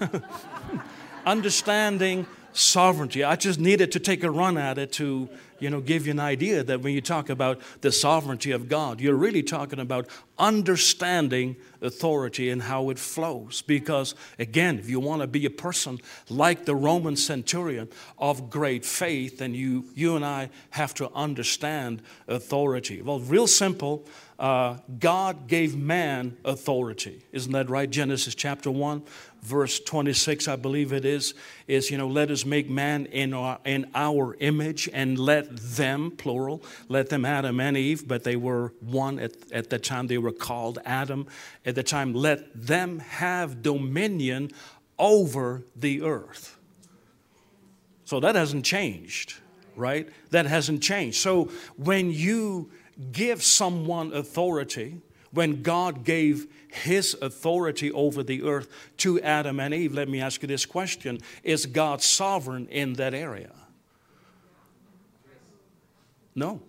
[1.26, 2.26] Understanding
[2.58, 3.24] sovereignty.
[3.24, 5.28] I just needed to take a run at it to
[5.60, 9.00] you know, give you an idea that when you talk about the sovereignty of God,
[9.00, 13.62] you're really talking about understanding authority and how it flows.
[13.62, 18.84] Because, again, if you want to be a person like the Roman centurion of great
[18.84, 23.02] faith, then you, you and I have to understand authority.
[23.02, 24.06] Well, real simple.
[24.38, 27.24] Uh, God gave man authority.
[27.32, 27.90] Isn't that right?
[27.90, 29.02] Genesis chapter 1
[29.42, 31.34] verse 26, I believe it is,
[31.66, 36.10] is, you know, let us make man in our, in our image and let them,
[36.10, 40.18] plural, let them Adam and Eve, but they were one at, at the time they
[40.18, 41.26] were called Adam.
[41.64, 44.50] At the time, let them have dominion
[44.98, 46.58] over the earth.
[48.04, 49.34] So that hasn't changed,
[49.76, 50.08] right?
[50.30, 51.18] That hasn't changed.
[51.18, 52.70] So when you
[53.12, 55.00] give someone authority,
[55.32, 60.42] when God gave his authority over the earth to Adam and Eve, let me ask
[60.42, 63.52] you this question Is God sovereign in that area?
[66.34, 66.60] No.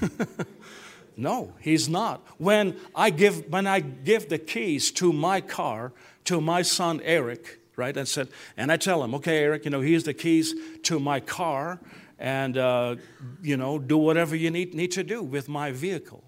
[1.16, 2.20] no, he's not.
[2.36, 5.92] When I give when I give the keys to my car
[6.24, 7.96] to my son Eric, right?
[7.96, 11.20] And said, and I tell him, okay, Eric, you know, here's the keys to my
[11.20, 11.80] car,
[12.18, 12.96] and uh,
[13.40, 16.22] you know, do whatever you need need to do with my vehicle.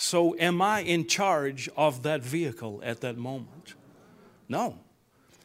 [0.00, 3.74] So, am I in charge of that vehicle at that moment?
[4.48, 4.78] No.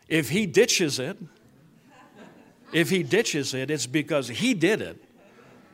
[0.07, 1.17] If he ditches it,
[2.71, 5.03] if he ditches it, it's because he did it,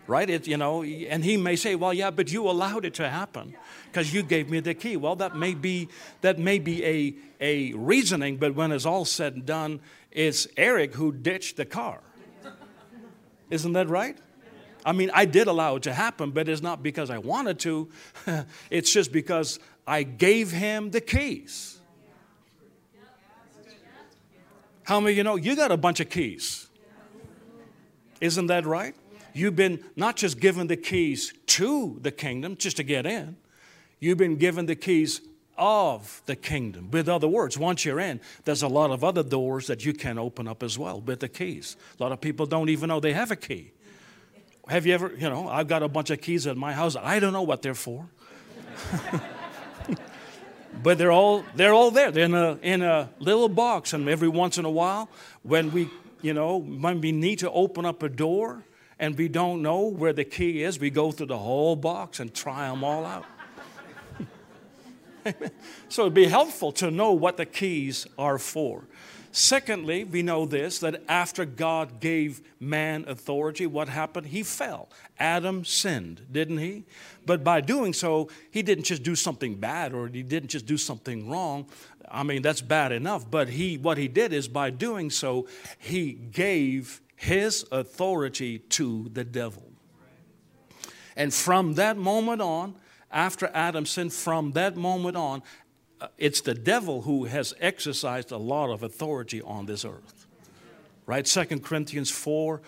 [0.07, 0.29] right?
[0.29, 3.53] It, you know, and he may say, "Well, yeah, but you allowed it to happen
[3.91, 5.89] because you gave me the key." Well, that may be
[6.21, 10.93] that may be a a reasoning, but when it's all said and done, it's Eric
[10.93, 11.99] who ditched the car.
[13.49, 14.17] Isn't that right?
[14.85, 17.89] I mean, I did allow it to happen, but it's not because I wanted to.
[18.69, 21.79] it's just because I gave him the keys.
[24.83, 26.67] How many you know you got a bunch of keys?
[28.21, 28.95] Isn't that right?
[29.33, 33.37] You've been not just given the keys to the kingdom just to get in,
[33.99, 35.21] you've been given the keys
[35.57, 36.89] of the kingdom.
[36.89, 40.17] With other words, once you're in, there's a lot of other doors that you can
[40.17, 41.75] open up as well with the keys.
[41.99, 43.71] A lot of people don't even know they have a key.
[44.69, 46.95] Have you ever, you know, I've got a bunch of keys at my house.
[46.95, 48.07] I don't know what they're for.
[50.83, 52.11] but they're all they're all there.
[52.11, 55.09] They're in a in a little box, and every once in a while,
[55.41, 55.89] when we
[56.21, 58.63] you know when we need to open up a door
[58.99, 62.31] and we don't know where the key is, we go through the whole box and
[62.31, 63.25] try them all out.
[65.89, 68.83] so it'd be helpful to know what the keys are for.
[69.31, 74.27] Secondly, we know this that after God gave man authority, what happened?
[74.27, 74.89] He fell.
[75.19, 76.83] Adam sinned, didn't he?
[77.25, 80.77] But by doing so, he didn't just do something bad or he didn't just do
[80.77, 81.67] something wrong.
[82.09, 86.13] I mean, that's bad enough, but he what he did is by doing so, he
[86.13, 89.63] gave his authority to the devil.
[91.15, 92.75] And from that moment on,
[93.11, 95.43] after Adam sinned, from that moment on,
[96.01, 100.27] uh, it's the devil who has exercised a lot of authority on this earth.
[101.05, 101.27] Right?
[101.27, 102.61] Second Corinthians 4,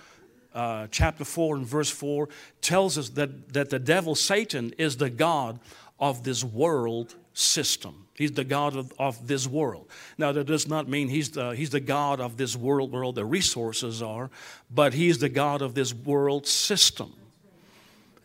[0.53, 2.27] uh, chapter 4 and verse 4
[2.61, 5.59] tells us that, that the devil, Satan, is the God
[5.99, 8.07] of this world system.
[8.15, 9.87] He's the God of, of this world.
[10.17, 13.13] Now, that does not mean he's the, he's the God of this world where all
[13.13, 14.29] the resources are,
[14.69, 17.13] but he's the God of this world system.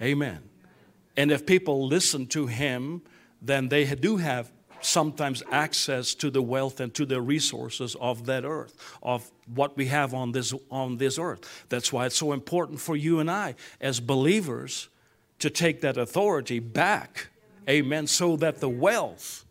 [0.02, 0.40] Amen.
[1.16, 3.02] And if people listen to him,
[3.40, 8.44] then they do have sometimes access to the wealth and to the resources of that
[8.44, 11.66] earth, of what we have on this, on this earth.
[11.68, 14.88] That's why it's so important for you and I, as believers,
[15.38, 17.28] to take that authority back.
[17.68, 18.06] Amen.
[18.06, 19.44] So that the wealth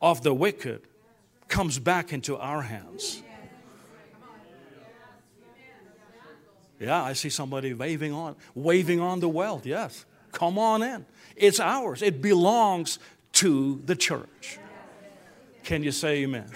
[0.00, 0.82] of the wicked
[1.48, 3.22] comes back into our hands.
[6.78, 9.66] Yeah, I see somebody waving on, waving on the wealth.
[9.66, 11.04] Yes, come on in.
[11.36, 12.00] It's ours.
[12.00, 12.98] It belongs
[13.40, 14.58] to the church.
[15.64, 16.50] Can you say amen?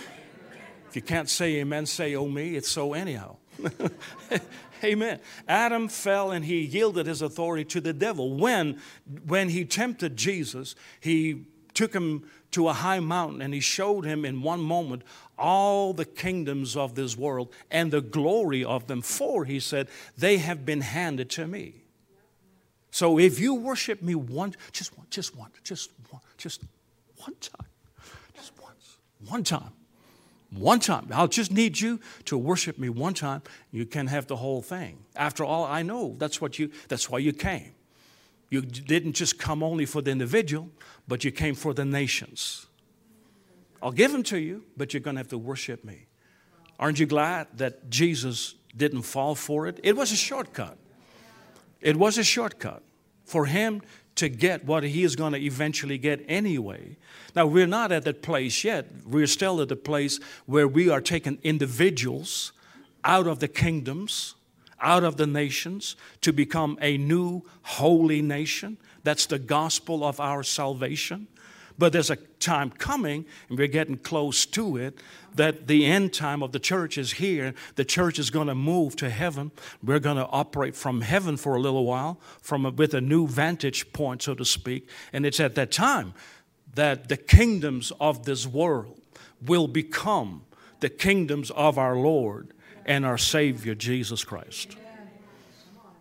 [0.87, 2.57] If you can't say amen, say oh me.
[2.57, 3.37] It's so anyhow.
[4.85, 5.21] amen.
[5.49, 8.37] Adam fell and he yielded his authority to the devil.
[8.37, 8.83] When,
[9.27, 14.27] when he tempted Jesus, he took him to a high mountain and he showed him
[14.27, 15.05] in one moment
[15.39, 19.01] all the kingdoms of this world and the glory of them.
[19.01, 21.77] For, he said, they have been handed to me.
[22.91, 26.61] So if you worship me one, just one, just one, just one, just
[27.25, 27.67] one time,
[28.35, 28.99] just once,
[29.29, 29.73] one time,
[30.51, 31.09] one time.
[31.13, 33.43] I'll just need you to worship me one time.
[33.73, 34.99] You can have the whole thing.
[35.17, 36.71] After all, I know that's what you.
[36.89, 37.75] That's why you came.
[38.51, 40.69] You didn't just come only for the individual,
[41.09, 42.67] but you came for the nations.
[43.83, 46.07] I'll give them to you, but you're going to have to worship me.
[46.79, 49.81] Aren't you glad that Jesus didn't fall for it?
[49.83, 50.77] It was a shortcut.
[51.81, 52.83] It was a shortcut
[53.25, 53.83] for him
[54.17, 56.97] to get what he is going to eventually get anyway.
[57.35, 58.87] Now, we're not at that place yet.
[59.05, 62.53] We're still at the place where we are taking individuals
[63.03, 64.35] out of the kingdoms,
[64.81, 68.77] out of the nations, to become a new holy nation.
[69.03, 71.27] That's the gospel of our salvation.
[71.77, 74.99] But there's a time coming, and we're getting close to it,
[75.35, 77.55] that the end time of the church is here.
[77.75, 79.51] The church is going to move to heaven.
[79.83, 83.27] We're going to operate from heaven for a little while, from a, with a new
[83.27, 84.89] vantage point, so to speak.
[85.13, 86.15] And it's at that time
[86.75, 89.01] that the kingdoms of this world
[89.45, 90.43] will become
[90.81, 92.53] the kingdoms of our Lord
[92.87, 94.77] and our Savior, Jesus Christ.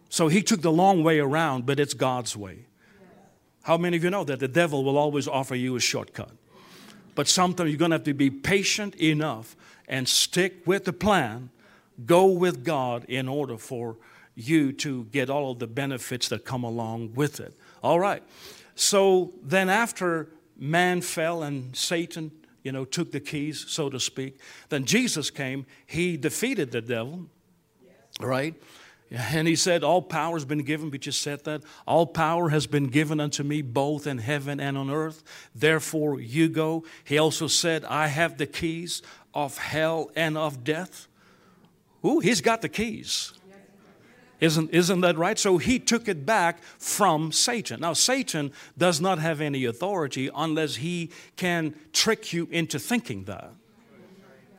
[0.10, 2.66] So he took the long way around, but it's God's way.
[3.64, 6.32] How many of you know that the devil will always offer you a shortcut?
[7.16, 9.56] But sometimes you're going to have to be patient enough
[9.88, 11.50] and stick with the plan,
[12.06, 13.98] go with God in order for
[14.36, 17.54] you to get all of the benefits that come along with it.
[17.84, 18.24] All right.
[18.76, 22.32] So then after man fell and Satan,
[22.64, 24.40] you know, took the keys, so to speak,
[24.70, 27.28] then Jesus came, he defeated the devil,
[28.20, 28.56] right?
[29.14, 30.90] And he said, All power has been given.
[30.90, 31.62] We just said that.
[31.86, 35.24] All power has been given unto me both in heaven and on earth.
[35.54, 36.84] Therefore, you go.
[37.04, 39.04] He also said, I have the keys
[39.34, 41.08] of hell and of death.
[42.04, 43.34] Ooh, he's got the keys.
[44.40, 45.38] Isn't, isn't that right?
[45.38, 47.82] So he took it back from Satan.
[47.82, 53.52] Now, Satan does not have any authority unless he can trick you into thinking that.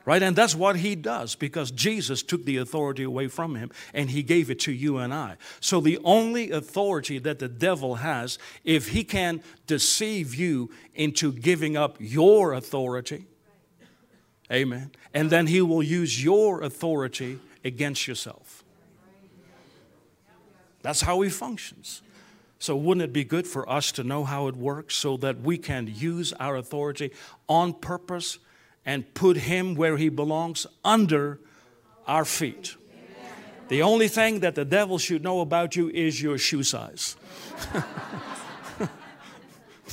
[0.05, 0.23] Right?
[0.23, 4.23] And that's what he does because Jesus took the authority away from him and he
[4.23, 5.37] gave it to you and I.
[5.61, 11.75] So the only authority that the devil has, if he can deceive you into giving
[11.77, 13.25] up your authority,
[14.53, 18.63] amen, and then he will use your authority against yourself.
[20.83, 22.03] That's how he functions.
[22.59, 25.57] So, wouldn't it be good for us to know how it works so that we
[25.59, 27.11] can use our authority
[27.49, 28.39] on purpose
[28.87, 31.41] and put him where he belongs under
[32.07, 32.77] our feet.
[33.69, 37.17] The only thing that the devil should know about you is your shoe size.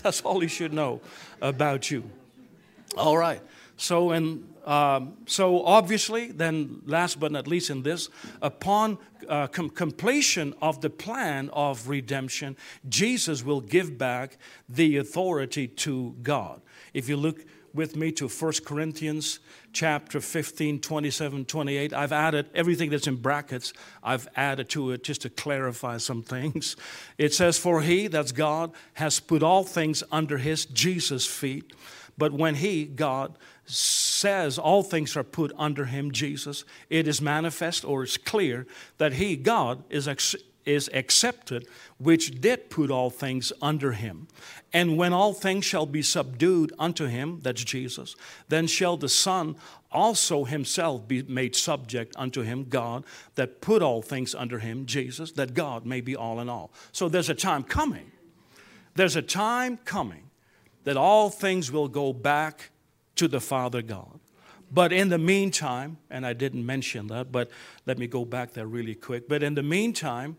[0.03, 0.99] That's all he should know
[1.41, 2.03] about you.
[2.97, 3.41] All right.
[3.77, 8.09] So, and um, so obviously, then last but not least in this,
[8.41, 12.57] upon uh, com- completion of the plan of redemption,
[12.89, 14.37] Jesus will give back
[14.67, 16.61] the authority to God.
[16.93, 19.39] If you look with me to 1 Corinthians
[19.73, 21.93] chapter 15, 27, 28.
[21.93, 26.75] I've added everything that's in brackets, I've added to it just to clarify some things.
[27.17, 31.73] It says, For he, that's God, has put all things under his, Jesus' feet.
[32.17, 37.85] But when he, God, says all things are put under him, Jesus, it is manifest
[37.85, 38.67] or it's clear
[38.97, 44.27] that he, God, is ex- is accepted, which did put all things under him.
[44.73, 48.15] And when all things shall be subdued unto him, that's Jesus,
[48.49, 49.55] then shall the Son
[49.91, 53.03] also himself be made subject unto him, God,
[53.35, 56.71] that put all things under him, Jesus, that God may be all in all.
[56.91, 58.11] So there's a time coming.
[58.95, 60.29] There's a time coming
[60.83, 62.71] that all things will go back
[63.15, 64.19] to the Father God.
[64.73, 67.49] But in the meantime, and I didn't mention that, but
[67.85, 69.27] let me go back there really quick.
[69.27, 70.37] But in the meantime,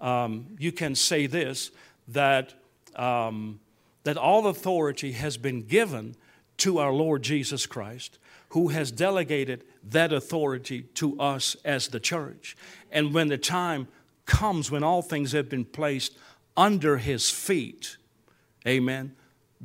[0.00, 1.70] um, you can say this
[2.08, 2.54] that,
[2.96, 3.60] um,
[4.04, 6.14] that all authority has been given
[6.58, 8.18] to our Lord Jesus Christ,
[8.50, 12.56] who has delegated that authority to us as the church.
[12.90, 13.88] And when the time
[14.26, 16.16] comes when all things have been placed
[16.56, 17.96] under his feet,
[18.66, 19.14] amen,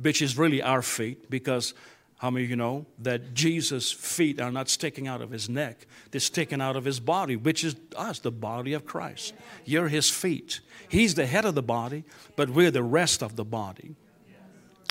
[0.00, 1.74] which is really our feet because
[2.18, 5.86] how many of you know that Jesus' feet are not sticking out of his neck?
[6.10, 9.34] They're sticking out of his body, which is us, the body of Christ.
[9.64, 10.60] You're his feet.
[10.88, 12.04] He's the head of the body,
[12.36, 13.96] but we're the rest of the body.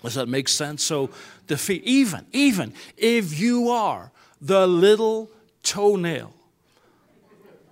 [0.03, 0.83] Does that make sense?
[0.83, 1.09] So
[1.47, 4.11] the feet, even, even if you are
[4.41, 5.31] the little
[5.63, 6.33] toenail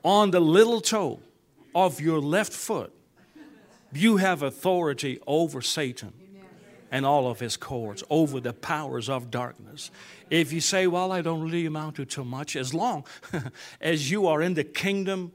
[0.03, 1.19] on the little toe
[1.75, 2.93] of your left foot,
[3.93, 6.13] you have authority over Satan
[6.91, 9.89] and all of his courts, over the powers of darkness.
[10.29, 13.05] If you say, Well, I don't really amount to too much, as long
[13.81, 15.31] as you are in the kingdom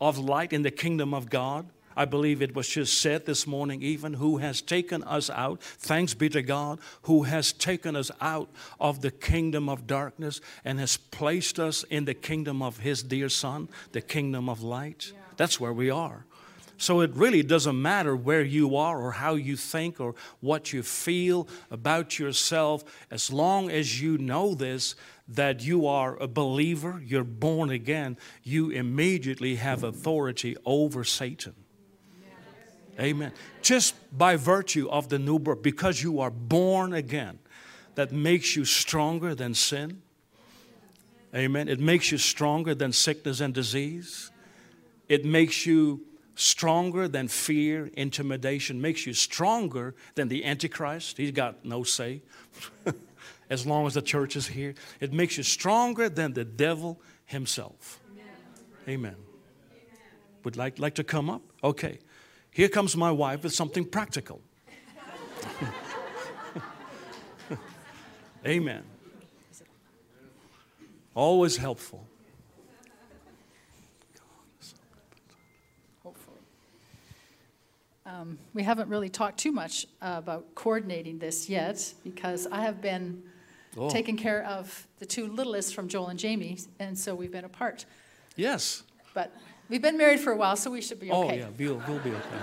[0.00, 1.66] of light, in the kingdom of God,
[1.96, 5.62] I believe it was just said this morning, even who has taken us out.
[5.62, 10.80] Thanks be to God, who has taken us out of the kingdom of darkness and
[10.80, 15.12] has placed us in the kingdom of His dear Son, the kingdom of light.
[15.12, 15.20] Yeah.
[15.36, 16.26] That's where we are.
[16.84, 20.82] So it really doesn't matter where you are or how you think or what you
[20.82, 24.94] feel about yourself, as long as you know this
[25.26, 31.54] that you are a believer, you're born again, you immediately have authority over Satan.
[33.00, 33.32] Amen.
[33.62, 37.38] Just by virtue of the new birth, because you are born again,
[37.94, 40.02] that makes you stronger than sin.
[41.34, 41.66] Amen.
[41.66, 44.30] It makes you stronger than sickness and disease.
[45.08, 46.02] It makes you
[46.34, 51.16] stronger than fear, intimidation, makes you stronger than the Antichrist.
[51.16, 52.22] He's got no say.
[53.50, 54.74] as long as the church is here.
[55.00, 58.00] It makes you stronger than the devil himself.
[58.88, 58.88] Amen.
[58.88, 59.16] Amen.
[60.44, 61.42] Would like, like to come up?
[61.62, 61.98] Okay.
[62.50, 64.40] Here comes my wife with something practical.
[68.46, 68.82] Amen.
[71.14, 72.06] Always helpful.
[78.06, 82.82] Um, we haven't really talked too much uh, about coordinating this yet because I have
[82.82, 83.22] been
[83.78, 83.88] oh.
[83.88, 87.86] taking care of the two littlest from Joel and Jamie, and so we've been apart.
[88.36, 88.82] Yes.
[89.14, 89.34] But
[89.70, 91.34] we've been married for a while, so we should be oh, okay.
[91.34, 92.38] Oh, yeah, we'll, we'll be okay.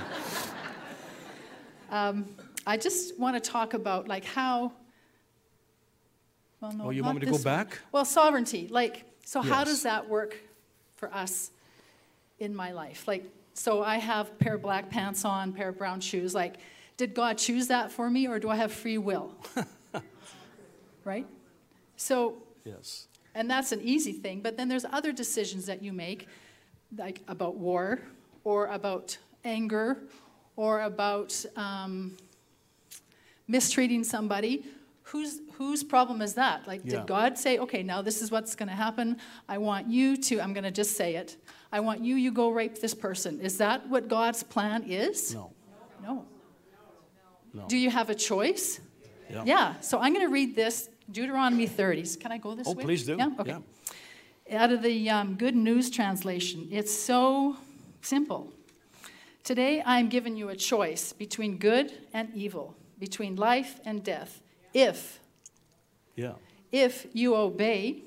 [1.91, 2.25] um,
[2.65, 4.71] I just want to talk about like how.
[6.59, 7.77] Well, no, oh, you want me to go back?
[7.91, 8.67] Well, sovereignty.
[8.67, 9.51] Like, so yes.
[9.51, 10.37] how does that work
[10.95, 11.51] for us
[12.39, 13.07] in my life?
[13.07, 16.33] Like, so I have a pair of black pants on, pair of brown shoes.
[16.33, 16.55] Like,
[16.97, 19.35] did God choose that for me, or do I have free will?
[21.03, 21.25] right?
[21.95, 23.07] So, yes.
[23.33, 26.27] And that's an easy thing, but then there's other decisions that you make,
[26.97, 28.01] like about war,
[28.43, 29.97] or about anger,
[30.55, 32.17] or about um,
[33.47, 34.65] mistreating somebody.
[35.03, 36.67] Whose, whose problem is that?
[36.67, 36.97] Like, yeah.
[36.97, 39.17] did God say, okay, now this is what's going to happen?
[39.49, 41.37] I want you to, I'm going to just say it.
[41.71, 43.39] I want you, you go rape this person.
[43.41, 45.33] Is that what God's plan is?
[45.33, 45.51] No.
[46.01, 46.25] No.
[47.53, 47.67] No.
[47.67, 48.79] Do you have a choice?
[49.29, 49.43] Yeah.
[49.45, 49.79] yeah.
[49.81, 52.19] So I'm going to read this Deuteronomy 30s.
[52.19, 52.83] Can I go this oh, way?
[52.83, 53.17] Oh, please do.
[53.17, 53.29] Yeah.
[53.39, 53.57] Okay.
[54.49, 54.61] Yeah.
[54.61, 57.57] Out of the um, Good News translation, it's so
[58.01, 58.51] simple.
[59.43, 64.40] Today I'm giving you a choice between good and evil, between life and death.
[64.73, 65.19] If,
[66.15, 66.33] yeah,
[66.71, 68.03] if you obey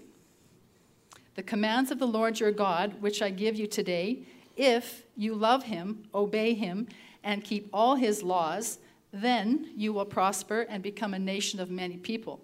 [1.34, 4.20] the commands of the Lord your God, which I give you today,
[4.56, 6.88] if you love him, obey him,
[7.22, 8.78] and keep all his laws,
[9.12, 12.40] then you will prosper and become a nation of many people.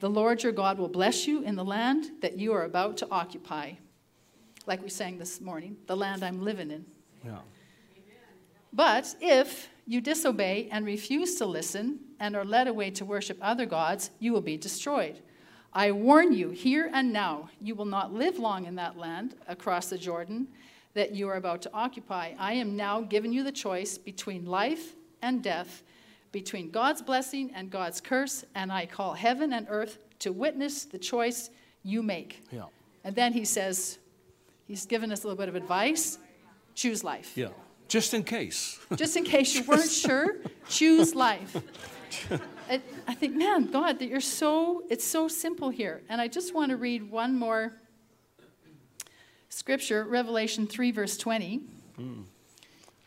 [0.00, 3.08] The Lord your God will bless you in the land that you are about to
[3.10, 3.72] occupy.
[4.66, 6.84] Like we sang this morning, the land I'm living in.
[7.24, 7.38] Yeah.
[8.72, 13.66] But if you disobey and refuse to listen and are led away to worship other
[13.66, 15.20] gods, you will be destroyed.
[15.74, 19.90] I warn you here and now, you will not live long in that land across
[19.90, 20.48] the Jordan
[20.94, 22.32] that you are about to occupy.
[22.38, 25.82] I am now giving you the choice between life and death
[26.32, 30.98] between God's blessing and God's curse, and I call heaven and earth to witness the
[30.98, 31.50] choice
[31.82, 32.42] you make.
[32.50, 32.64] Yeah.
[33.04, 33.98] And then he says,
[34.66, 36.18] he's given us a little bit of advice
[36.74, 37.36] choose life.
[37.36, 37.48] Yeah.
[37.92, 38.78] Just in case.
[38.96, 40.36] Just in case you weren't sure,
[40.66, 41.54] choose life.
[42.70, 46.00] I, I think, man, God, that you're so, it's so simple here.
[46.08, 47.74] And I just want to read one more
[49.50, 51.60] scripture, Revelation 3, verse 20.
[52.00, 52.24] Mm.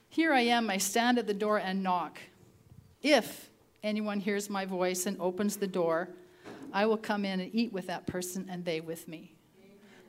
[0.10, 2.20] Here I am, I stand at the door and knock.
[3.02, 3.50] If
[3.82, 6.10] anyone hears my voice and opens the door,
[6.72, 9.34] I will come in and eat with that person and they with me.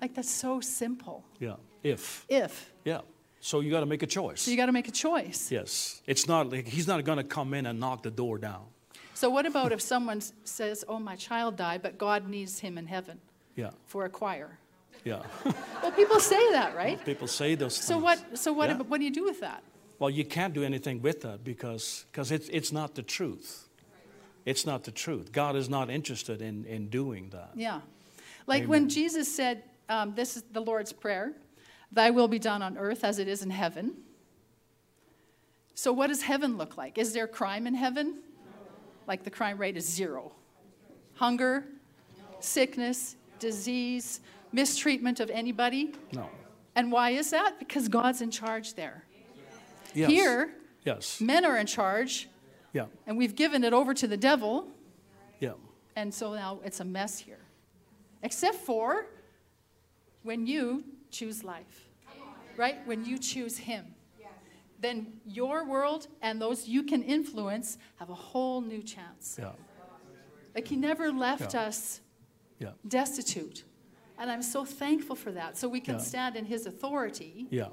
[0.02, 1.24] Like that's so simple.
[1.40, 1.54] Yeah.
[1.82, 2.26] If.
[2.28, 2.74] If.
[2.84, 3.00] Yeah.
[3.46, 4.40] So you got to make a choice.
[4.40, 5.52] So you got to make a choice.
[5.52, 6.02] Yes.
[6.04, 8.64] It's not like he's not going to come in and knock the door down.
[9.14, 12.88] So what about if someone says, "Oh, my child died, but God needs him in
[12.88, 13.20] heaven."
[13.54, 13.70] Yeah.
[13.86, 14.58] For a choir.
[15.04, 15.22] Yeah.
[15.80, 16.98] well, people say that, right?
[17.04, 17.86] People say those things.
[17.86, 18.18] So what?
[18.36, 18.68] So what?
[18.68, 18.78] Yeah.
[18.78, 19.62] What do you do with that?
[20.00, 23.68] Well, you can't do anything with that because because it's, it's not the truth.
[24.44, 25.30] It's not the truth.
[25.30, 27.50] God is not interested in, in doing that.
[27.54, 27.80] Yeah.
[28.48, 28.70] Like Amen.
[28.70, 31.32] when Jesus said, um, This is the Lord's Prayer,
[31.92, 33.94] Thy will be done on earth as it is in heaven.
[35.74, 36.98] So, what does heaven look like?
[36.98, 38.20] Is there crime in heaven?
[39.06, 40.32] Like the crime rate is zero.
[41.14, 41.64] Hunger,
[42.40, 44.20] sickness, disease,
[44.52, 45.92] mistreatment of anybody?
[46.12, 46.28] No.
[46.74, 47.58] And why is that?
[47.58, 49.04] Because God's in charge there.
[49.94, 50.10] Yes.
[50.10, 50.52] Here,
[50.84, 51.20] yes.
[51.20, 52.28] men are in charge.
[52.72, 52.86] Yeah.
[53.06, 54.68] And we've given it over to the devil.
[55.40, 55.52] Yeah.
[55.94, 57.38] And so now it's a mess here.
[58.22, 59.06] Except for
[60.22, 60.84] when you
[61.18, 61.88] choose life.
[62.56, 62.78] Right?
[62.86, 63.84] When you choose him.
[64.78, 69.36] then your world and those you can influence have a whole new chance.
[69.38, 69.52] Yeah.
[70.54, 71.66] Like he never left Yeah.
[71.68, 72.00] us
[72.64, 72.72] Yeah.
[72.86, 73.64] destitute.
[74.18, 75.56] And I'm so thankful for that.
[75.56, 77.70] So we can stand in his authority Yeah.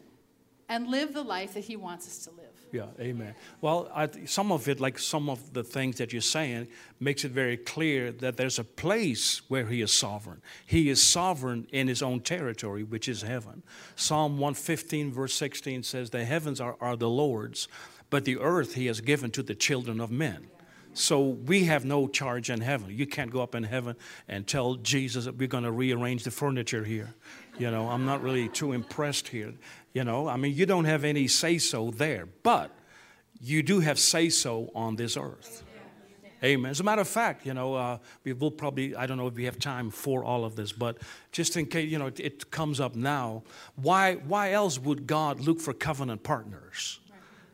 [0.74, 2.53] and live the life that he wants us to live.
[2.74, 3.36] Yeah, amen.
[3.62, 6.70] Well, I, some of it, like some of the things that you're saying,
[7.00, 10.42] makes it very clear that there's a place where He is sovereign.
[10.66, 13.62] He is sovereign in His own territory, which is heaven.
[13.96, 17.68] Psalm 115, verse 16 says, The heavens are, are the Lord's,
[18.10, 20.48] but the earth He has given to the children of men.
[20.94, 22.96] So we have no charge in heaven.
[22.96, 23.96] You can't go up in heaven
[24.28, 27.14] and tell Jesus that we're going to rearrange the furniture here.
[27.58, 29.54] You know, I'm not really too impressed here.
[29.94, 32.72] You know, I mean, you don't have any say so there, but
[33.42, 35.64] you do have say so on this earth.
[36.44, 36.72] Amen.
[36.72, 39.36] As a matter of fact, you know, uh, we will probably, I don't know if
[39.36, 40.98] we have time for all of this, but
[41.32, 43.44] just in case, you know, it, it comes up now,
[43.76, 47.00] why, why else would God look for covenant partners?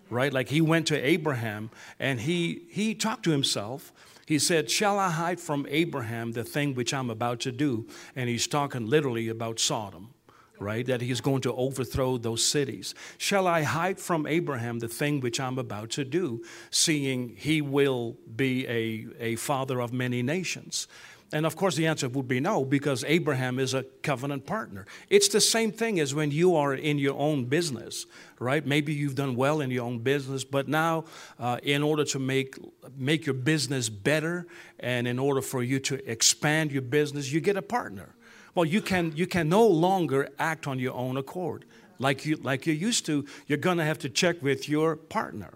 [0.10, 0.34] Right?
[0.34, 3.93] Like he went to Abraham and he, he talked to himself.
[4.26, 7.88] He said, Shall I hide from Abraham the thing which I'm about to do?
[8.16, 10.14] And he's talking literally about Sodom,
[10.60, 10.86] right?
[10.86, 12.93] That he's going to overthrow those cities.
[13.18, 18.18] Shall I hide from Abraham the thing which I'm about to do, seeing he will
[18.36, 20.88] be a, a father of many nations?
[21.32, 24.88] And of course, the answer would be no, because Abraham is a covenant partner.
[25.09, 28.07] It's the same thing as when you are in your own business,
[28.39, 28.65] right?
[28.65, 31.05] Maybe you've done well in your own business, but now,
[31.38, 32.57] uh, in order to make,
[32.97, 34.47] make your business better
[34.80, 38.15] and in order for you to expand your business, you get a partner.
[38.55, 41.65] Well, you can, you can no longer act on your own accord
[41.99, 43.25] like you, like you used to.
[43.45, 45.53] You're going to have to check with your partner.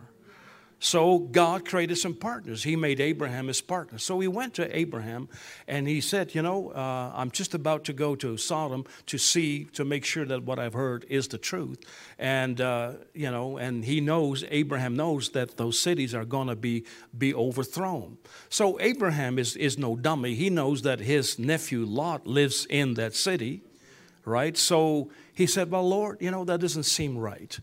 [0.83, 2.63] So God created some partners.
[2.63, 3.97] He made Abraham his partner.
[3.97, 5.29] So he went to Abraham
[5.65, 9.63] and he said, You know, uh, I'm just about to go to Sodom to see,
[9.75, 11.79] to make sure that what I've heard is the truth.
[12.19, 16.55] And, uh, you know, and he knows, Abraham knows that those cities are going to
[16.57, 16.83] be,
[17.17, 18.17] be overthrown.
[18.49, 20.35] So Abraham is, is no dummy.
[20.35, 23.61] He knows that his nephew Lot lives in that city,
[24.25, 24.57] right?
[24.57, 27.57] So he said, Well, Lord, you know, that doesn't seem right.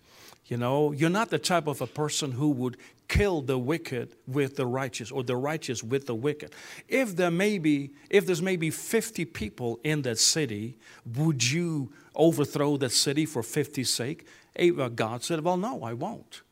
[0.51, 2.77] You know, you're not the type of a person who would
[3.07, 6.53] kill the wicked with the righteous or the righteous with the wicked.
[6.89, 10.77] If there may be, if there's maybe 50 people in that city,
[11.15, 14.27] would you overthrow that city for 50's sake?
[14.59, 16.43] Uh, God said, Well, no, I won't.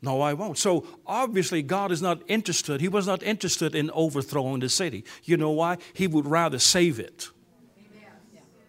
[0.00, 0.58] No, I won't.
[0.58, 2.80] So obviously, God is not interested.
[2.80, 5.04] He was not interested in overthrowing the city.
[5.24, 5.78] You know why?
[5.92, 7.30] He would rather save it.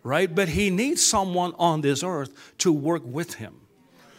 [0.01, 0.33] Right?
[0.33, 3.62] But he needs someone on this earth to work with him.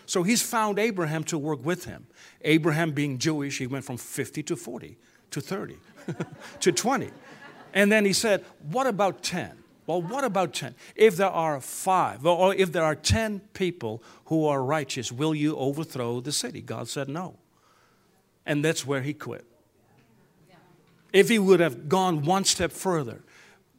[0.07, 2.07] So he's found Abraham to work with him.
[2.43, 4.99] Abraham, being Jewish, he went from 50 to 40
[5.31, 5.77] to 30
[6.61, 7.11] to 20.
[7.73, 9.59] And then he said, What about 10?
[9.87, 10.75] Well, what about 10?
[10.97, 15.57] If there are five, or if there are 10 people who are righteous, will you
[15.57, 16.63] overthrow the city?
[16.63, 17.37] God said no.
[18.47, 19.45] And that's where he quit.
[21.13, 23.23] If he would have gone one step further,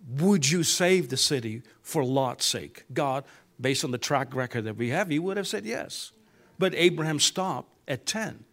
[0.07, 2.85] would you save the city for Lot's sake?
[2.93, 3.23] God,
[3.59, 6.11] based on the track record that we have, he would have said yes.
[6.57, 8.43] But Abraham stopped at 10.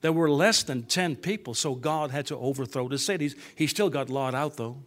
[0.00, 3.34] There were less than 10 people, so God had to overthrow the cities.
[3.54, 4.82] He still got Lot out, though.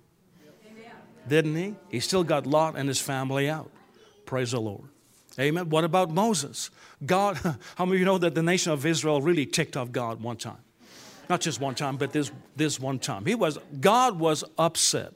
[1.28, 1.76] Didn't he?
[1.90, 3.72] He still got Lot and his family out.
[4.26, 4.90] Praise the Lord.
[5.40, 5.70] Amen.
[5.70, 6.70] What about Moses?
[7.06, 7.38] God,
[7.76, 10.38] how many of you know that the nation of Israel really ticked off God one
[10.38, 10.58] time?
[11.30, 13.26] Not just one time, but this, this one time.
[13.26, 15.14] He was, God was upset.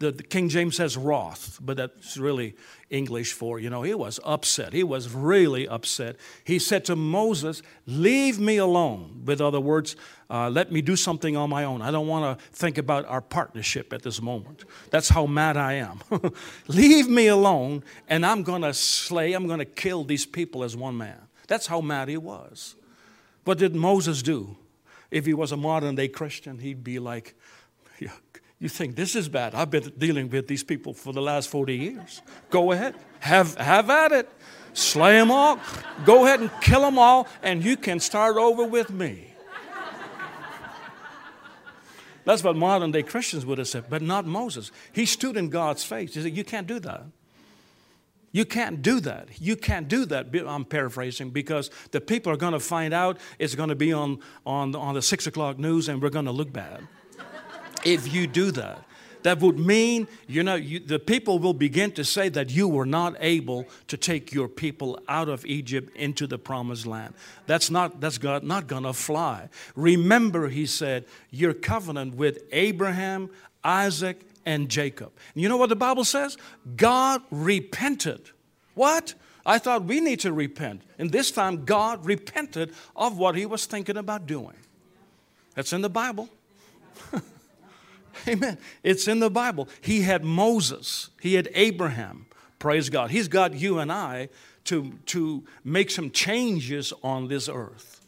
[0.00, 2.56] The, the King James says wrath, but that's really
[2.92, 4.72] English for, you know, he was upset.
[4.72, 6.16] He was really upset.
[6.44, 9.22] He said to Moses, Leave me alone.
[9.24, 9.96] With other words,
[10.30, 11.82] uh, let me do something on my own.
[11.82, 14.64] I don't want to think about our partnership at this moment.
[14.90, 16.00] That's how mad I am.
[16.68, 20.76] Leave me alone, and I'm going to slay, I'm going to kill these people as
[20.76, 21.18] one man.
[21.48, 22.76] That's how mad he was.
[23.44, 24.56] What did Moses do?
[25.10, 27.34] If he was a modern day Christian, he'd be like,
[28.62, 29.56] you think this is bad?
[29.56, 32.22] I've been dealing with these people for the last 40 years.
[32.48, 34.30] Go ahead, have, have at it.
[34.72, 35.58] Slay them all.
[36.04, 39.34] Go ahead and kill them all, and you can start over with me.
[42.24, 44.70] That's what modern day Christians would have said, but not Moses.
[44.92, 46.14] He stood in God's face.
[46.14, 47.02] He said, You can't do that.
[48.30, 49.40] You can't do that.
[49.40, 50.28] You can't do that.
[50.46, 54.20] I'm paraphrasing because the people are going to find out it's going to be on,
[54.46, 56.86] on, on the six o'clock news and we're going to look bad
[57.84, 58.84] if you do that.
[59.22, 62.86] That would mean, you know, you, the people will begin to say that you were
[62.86, 67.14] not able to take your people out of Egypt into the promised land.
[67.46, 69.48] That's not, that's God, not to fly.
[69.76, 73.30] Remember, he said, your covenant with Abraham,
[73.62, 75.12] Isaac, and Jacob.
[75.34, 76.36] And you know what the Bible says?
[76.76, 78.30] God repented.
[78.74, 79.14] What?
[79.46, 80.82] I thought we need to repent.
[80.98, 84.54] And this time, God repented of what he was thinking about doing.
[85.54, 86.28] That's in the Bible.
[88.28, 88.58] Amen.
[88.82, 89.68] It's in the Bible.
[89.80, 92.26] He had Moses, he had Abraham.
[92.58, 93.10] Praise God.
[93.10, 94.28] He's got you and I
[94.66, 98.02] to, to make some changes on this earth.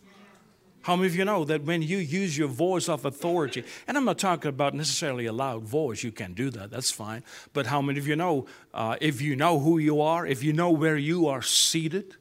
[0.82, 4.04] How many of you know that when you use your voice of authority, and I'm
[4.04, 7.24] not talking about necessarily a loud voice, you can do that, that's fine.
[7.54, 8.44] But how many of you know,
[8.74, 12.16] uh, if you know who you are, if you know where you are seated,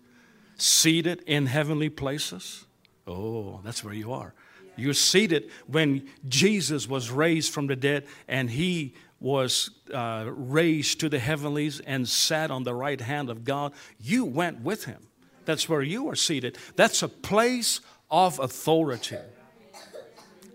[0.58, 2.66] seated in heavenly places,
[3.06, 4.34] oh, that's where you are.
[4.76, 11.10] You're seated when Jesus was raised from the dead and he was uh, raised to
[11.10, 13.74] the heavenlies and sat on the right hand of God.
[14.00, 15.08] You went with him.
[15.46, 16.58] That's where you are seated.
[16.76, 19.18] That's a place of authority.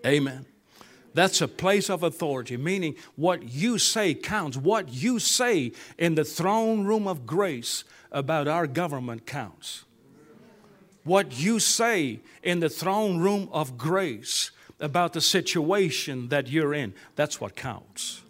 [0.07, 0.47] Amen.
[1.15, 4.57] That's a place of authority, meaning what you say counts.
[4.57, 9.85] What you say in the throne room of grace about our government counts.
[11.09, 16.93] What you say in the throne room of grace about the situation that you're in,
[17.17, 18.21] that's what counts.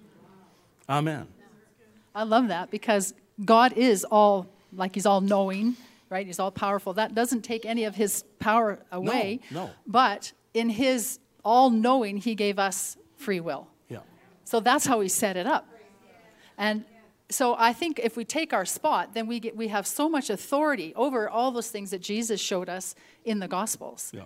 [0.88, 1.26] Amen.
[2.14, 3.14] I love that because
[3.44, 5.74] God is all, like He's all knowing,
[6.08, 6.24] right?
[6.24, 6.92] He's all powerful.
[6.92, 9.40] That doesn't take any of his power away.
[9.50, 9.70] No, no.
[9.84, 13.66] But in his all knowing, he gave us free will.
[13.88, 13.98] Yeah.
[14.44, 15.66] So that's how he set it up.
[16.56, 16.84] And
[17.30, 20.30] so I think if we take our spot, then we, get, we have so much
[20.30, 24.10] authority over all those things that Jesus showed us in the Gospels.
[24.14, 24.22] Yeah.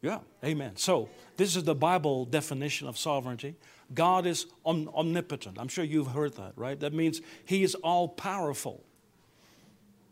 [0.00, 0.18] Yeah.
[0.44, 0.76] Amen.
[0.76, 3.56] So this is the Bible definition of sovereignty.
[3.94, 5.58] God is om- omnipotent.
[5.60, 6.78] I'm sure you've heard that, right?
[6.80, 8.82] That means He is all powerful.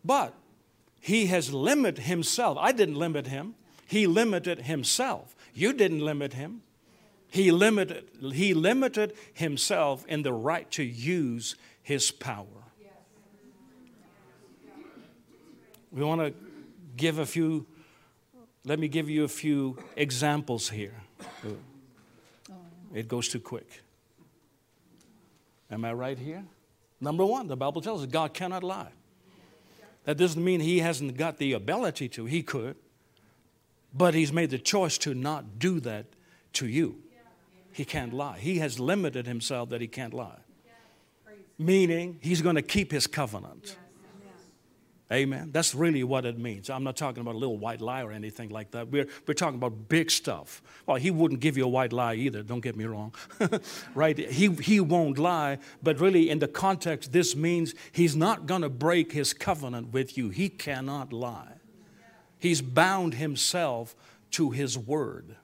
[0.04, 0.34] But
[1.00, 2.58] he has limited himself.
[2.60, 3.54] I didn't limit him.
[3.86, 5.34] He limited himself.
[5.54, 6.60] You didn't limit him.
[7.28, 12.46] He limited, he limited himself in the right to use his power.
[15.92, 16.32] We want to
[16.96, 17.66] give a few,
[18.64, 20.94] let me give you a few examples here.
[22.94, 23.82] It goes too quick.
[25.70, 26.44] Am I right here?
[27.00, 28.90] Number one, the Bible tells us God cannot lie.
[30.04, 32.76] That doesn't mean he hasn't got the ability to, he could.
[33.92, 36.06] But he's made the choice to not do that
[36.54, 37.02] to you.
[37.72, 38.38] He can't lie.
[38.38, 40.38] He has limited himself that he can't lie.
[41.60, 43.76] Meaning, he's going to keep his covenant.
[45.12, 45.50] Amen.
[45.52, 46.70] That's really what it means.
[46.70, 48.88] I'm not talking about a little white lie or anything like that.
[48.88, 50.62] We're, we're talking about big stuff.
[50.86, 53.12] Well, he wouldn't give you a white lie either, don't get me wrong.
[53.94, 54.16] right?
[54.16, 58.70] He, he won't lie, but really, in the context, this means he's not going to
[58.70, 60.30] break his covenant with you.
[60.30, 61.58] He cannot lie.
[62.38, 63.94] He's bound himself
[64.30, 65.36] to his word.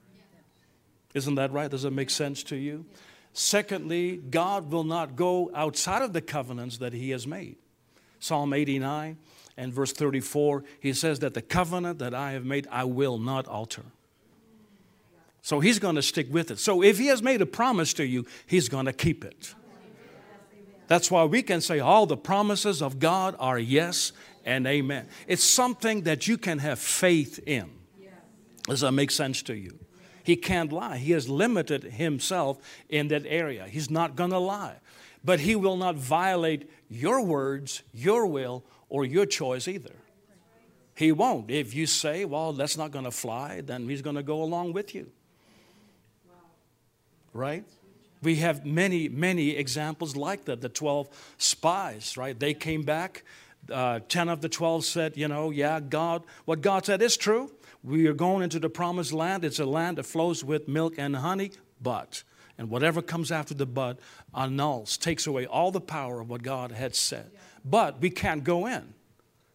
[1.13, 1.69] Isn't that right?
[1.69, 2.85] Does it make sense to you?
[3.39, 7.57] Secondly, God will not go outside of the covenants that he has made.
[8.19, 9.15] Psalm 89
[9.57, 13.47] and verse 34, he says that the covenant that I have made, I will not
[13.47, 13.83] alter.
[15.43, 16.57] So he's going to stick with it.
[16.57, 19.53] So if he has made a promise to you, he's going to keep it.
[20.87, 24.13] That's why we can say all the promises of God are yes
[24.45, 25.09] and amen.
[25.27, 27.69] It's something that you can have faith in.
[28.63, 29.77] Does that make sense to you?
[30.27, 30.97] He can't lie.
[30.97, 32.57] He has limited himself
[32.89, 33.65] in that area.
[33.65, 34.75] He's not going to lie.
[35.23, 39.95] But he will not violate your words, your will, or your choice either.
[40.95, 41.49] He won't.
[41.49, 44.73] If you say, well, that's not going to fly, then he's going to go along
[44.73, 45.09] with you.
[47.31, 47.63] Right?
[48.21, 50.59] We have many, many examples like that.
[50.59, 51.07] The 12
[51.37, 52.37] spies, right?
[52.37, 53.23] They came back.
[53.71, 57.49] Uh, 10 of the 12 said, you know, yeah, God, what God said is true.
[57.83, 59.45] We are going into the promised land.
[59.45, 61.51] It's a land that flows with milk and honey,
[61.81, 62.23] but,
[62.57, 63.99] and whatever comes after the but
[64.35, 67.31] annuls, takes away all the power of what God had said.
[67.63, 68.93] But we can't go in.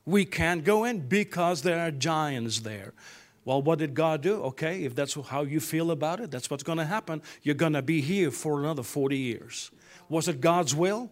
[0.05, 2.93] We can't go in because there are giants there.
[3.45, 4.43] Well, what did God do?
[4.45, 7.23] Okay, if that's how you feel about it, that's what's going to happen.
[7.43, 9.71] You're going to be here for another 40 years.
[10.09, 11.11] Was it God's will?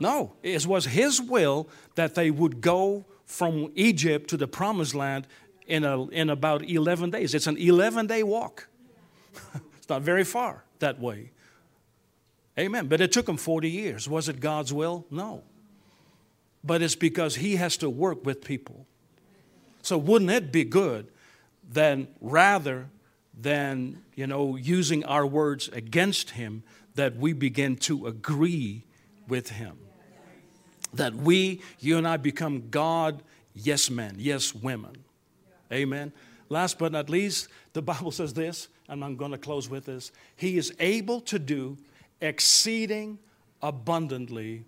[0.00, 5.26] No, it was His will that they would go from Egypt to the promised land
[5.68, 7.34] in, a, in about 11 days.
[7.34, 8.68] It's an 11 day walk.
[9.76, 11.30] it's not very far that way.
[12.58, 12.88] Amen.
[12.88, 14.08] But it took him 40 years.
[14.08, 15.06] Was it God's will?
[15.10, 15.44] No
[16.64, 18.86] but it's because he has to work with people.
[19.82, 21.08] So wouldn't it be good
[21.70, 22.88] then rather
[23.38, 26.62] than, you know, using our words against him
[26.94, 28.84] that we begin to agree
[29.28, 29.78] with him.
[30.94, 33.22] That we, you and I become God
[33.54, 35.04] yes men, yes women.
[35.72, 36.12] Amen.
[36.48, 40.12] Last but not least, the Bible says this, and I'm going to close with this.
[40.36, 41.76] He is able to do
[42.20, 43.18] exceeding
[43.62, 44.64] abundantly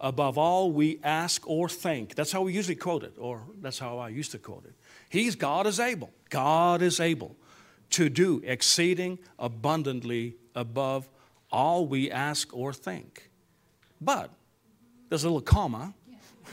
[0.00, 2.14] above all we ask or think.
[2.14, 4.74] That's how we usually quote it, or that's how I used to quote it.
[5.08, 6.10] He's God is able.
[6.28, 7.36] God is able
[7.90, 11.08] to do exceeding abundantly above
[11.50, 13.30] all we ask or think.
[14.00, 14.30] But
[15.08, 15.94] there's a little comma,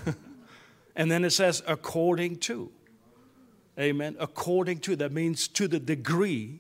[0.96, 2.72] and then it says according to.
[3.80, 4.18] Amen.
[4.20, 6.60] According to, that means to the degree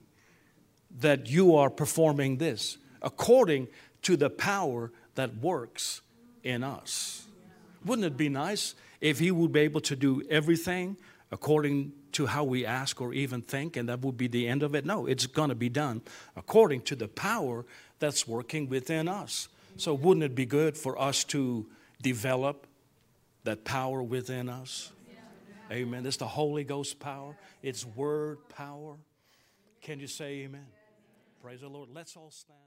[1.00, 3.68] that you are performing this, according
[4.04, 6.02] to the power that works
[6.44, 7.26] in us.
[7.84, 10.98] Wouldn't it be nice if He would be able to do everything
[11.32, 14.74] according to how we ask or even think, and that would be the end of
[14.74, 14.86] it?
[14.86, 16.02] No, it's going to be done
[16.38, 17.66] according to the power
[18.00, 19.50] that's working within us.
[19.78, 21.66] So, wouldn't it be good for us to
[22.02, 22.66] develop
[23.44, 24.92] that power within us?
[25.72, 26.06] Amen.
[26.06, 28.96] It's the Holy Ghost power, it's word power.
[29.82, 30.66] Can you say amen?
[31.42, 31.90] Praise the Lord.
[31.94, 32.60] Let's all stand.